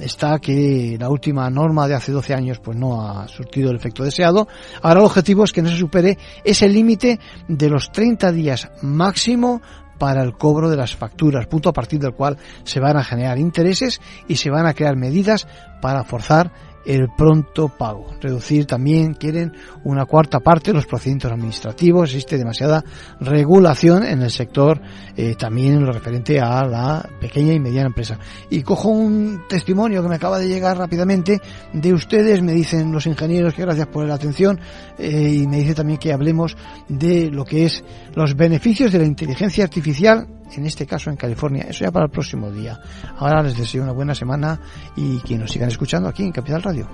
[0.00, 4.02] está que la última norma de hace 12 años pues no ha surtido el efecto
[4.02, 4.48] deseado.
[4.80, 9.60] Ahora el objetivo es que no se supere ese límite de los 30 días máximo
[9.98, 13.38] para el cobro de las facturas, punto a partir del cual se van a generar
[13.38, 15.46] intereses y se van a crear medidas
[15.82, 16.52] para forzar
[16.86, 18.06] el pronto pago.
[18.20, 19.52] Reducir también quieren
[19.84, 22.10] una cuarta parte los procedimientos administrativos.
[22.10, 22.84] Existe demasiada
[23.20, 24.80] regulación en el sector,
[25.16, 28.18] eh, también en lo referente a la pequeña y mediana empresa.
[28.50, 31.40] Y cojo un testimonio que me acaba de llegar rápidamente
[31.72, 32.40] de ustedes.
[32.42, 34.60] Me dicen los ingenieros que gracias por la atención
[34.98, 36.56] eh, y me dice también que hablemos
[36.88, 37.82] de lo que es
[38.14, 41.66] los beneficios de la inteligencia artificial en este caso en California.
[41.68, 42.78] Eso ya para el próximo día.
[43.18, 44.60] Ahora les deseo una buena semana
[44.96, 46.88] y que nos sigan escuchando aquí en Capital Radio.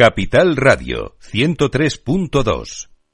[0.00, 2.89] Capital Radio 103.2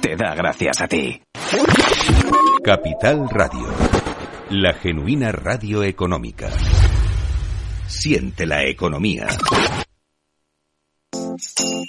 [0.00, 1.20] te da gracias a ti.
[2.62, 3.66] Capital Radio,
[4.50, 6.50] la genuina radio económica.
[7.86, 9.26] Siente la economía.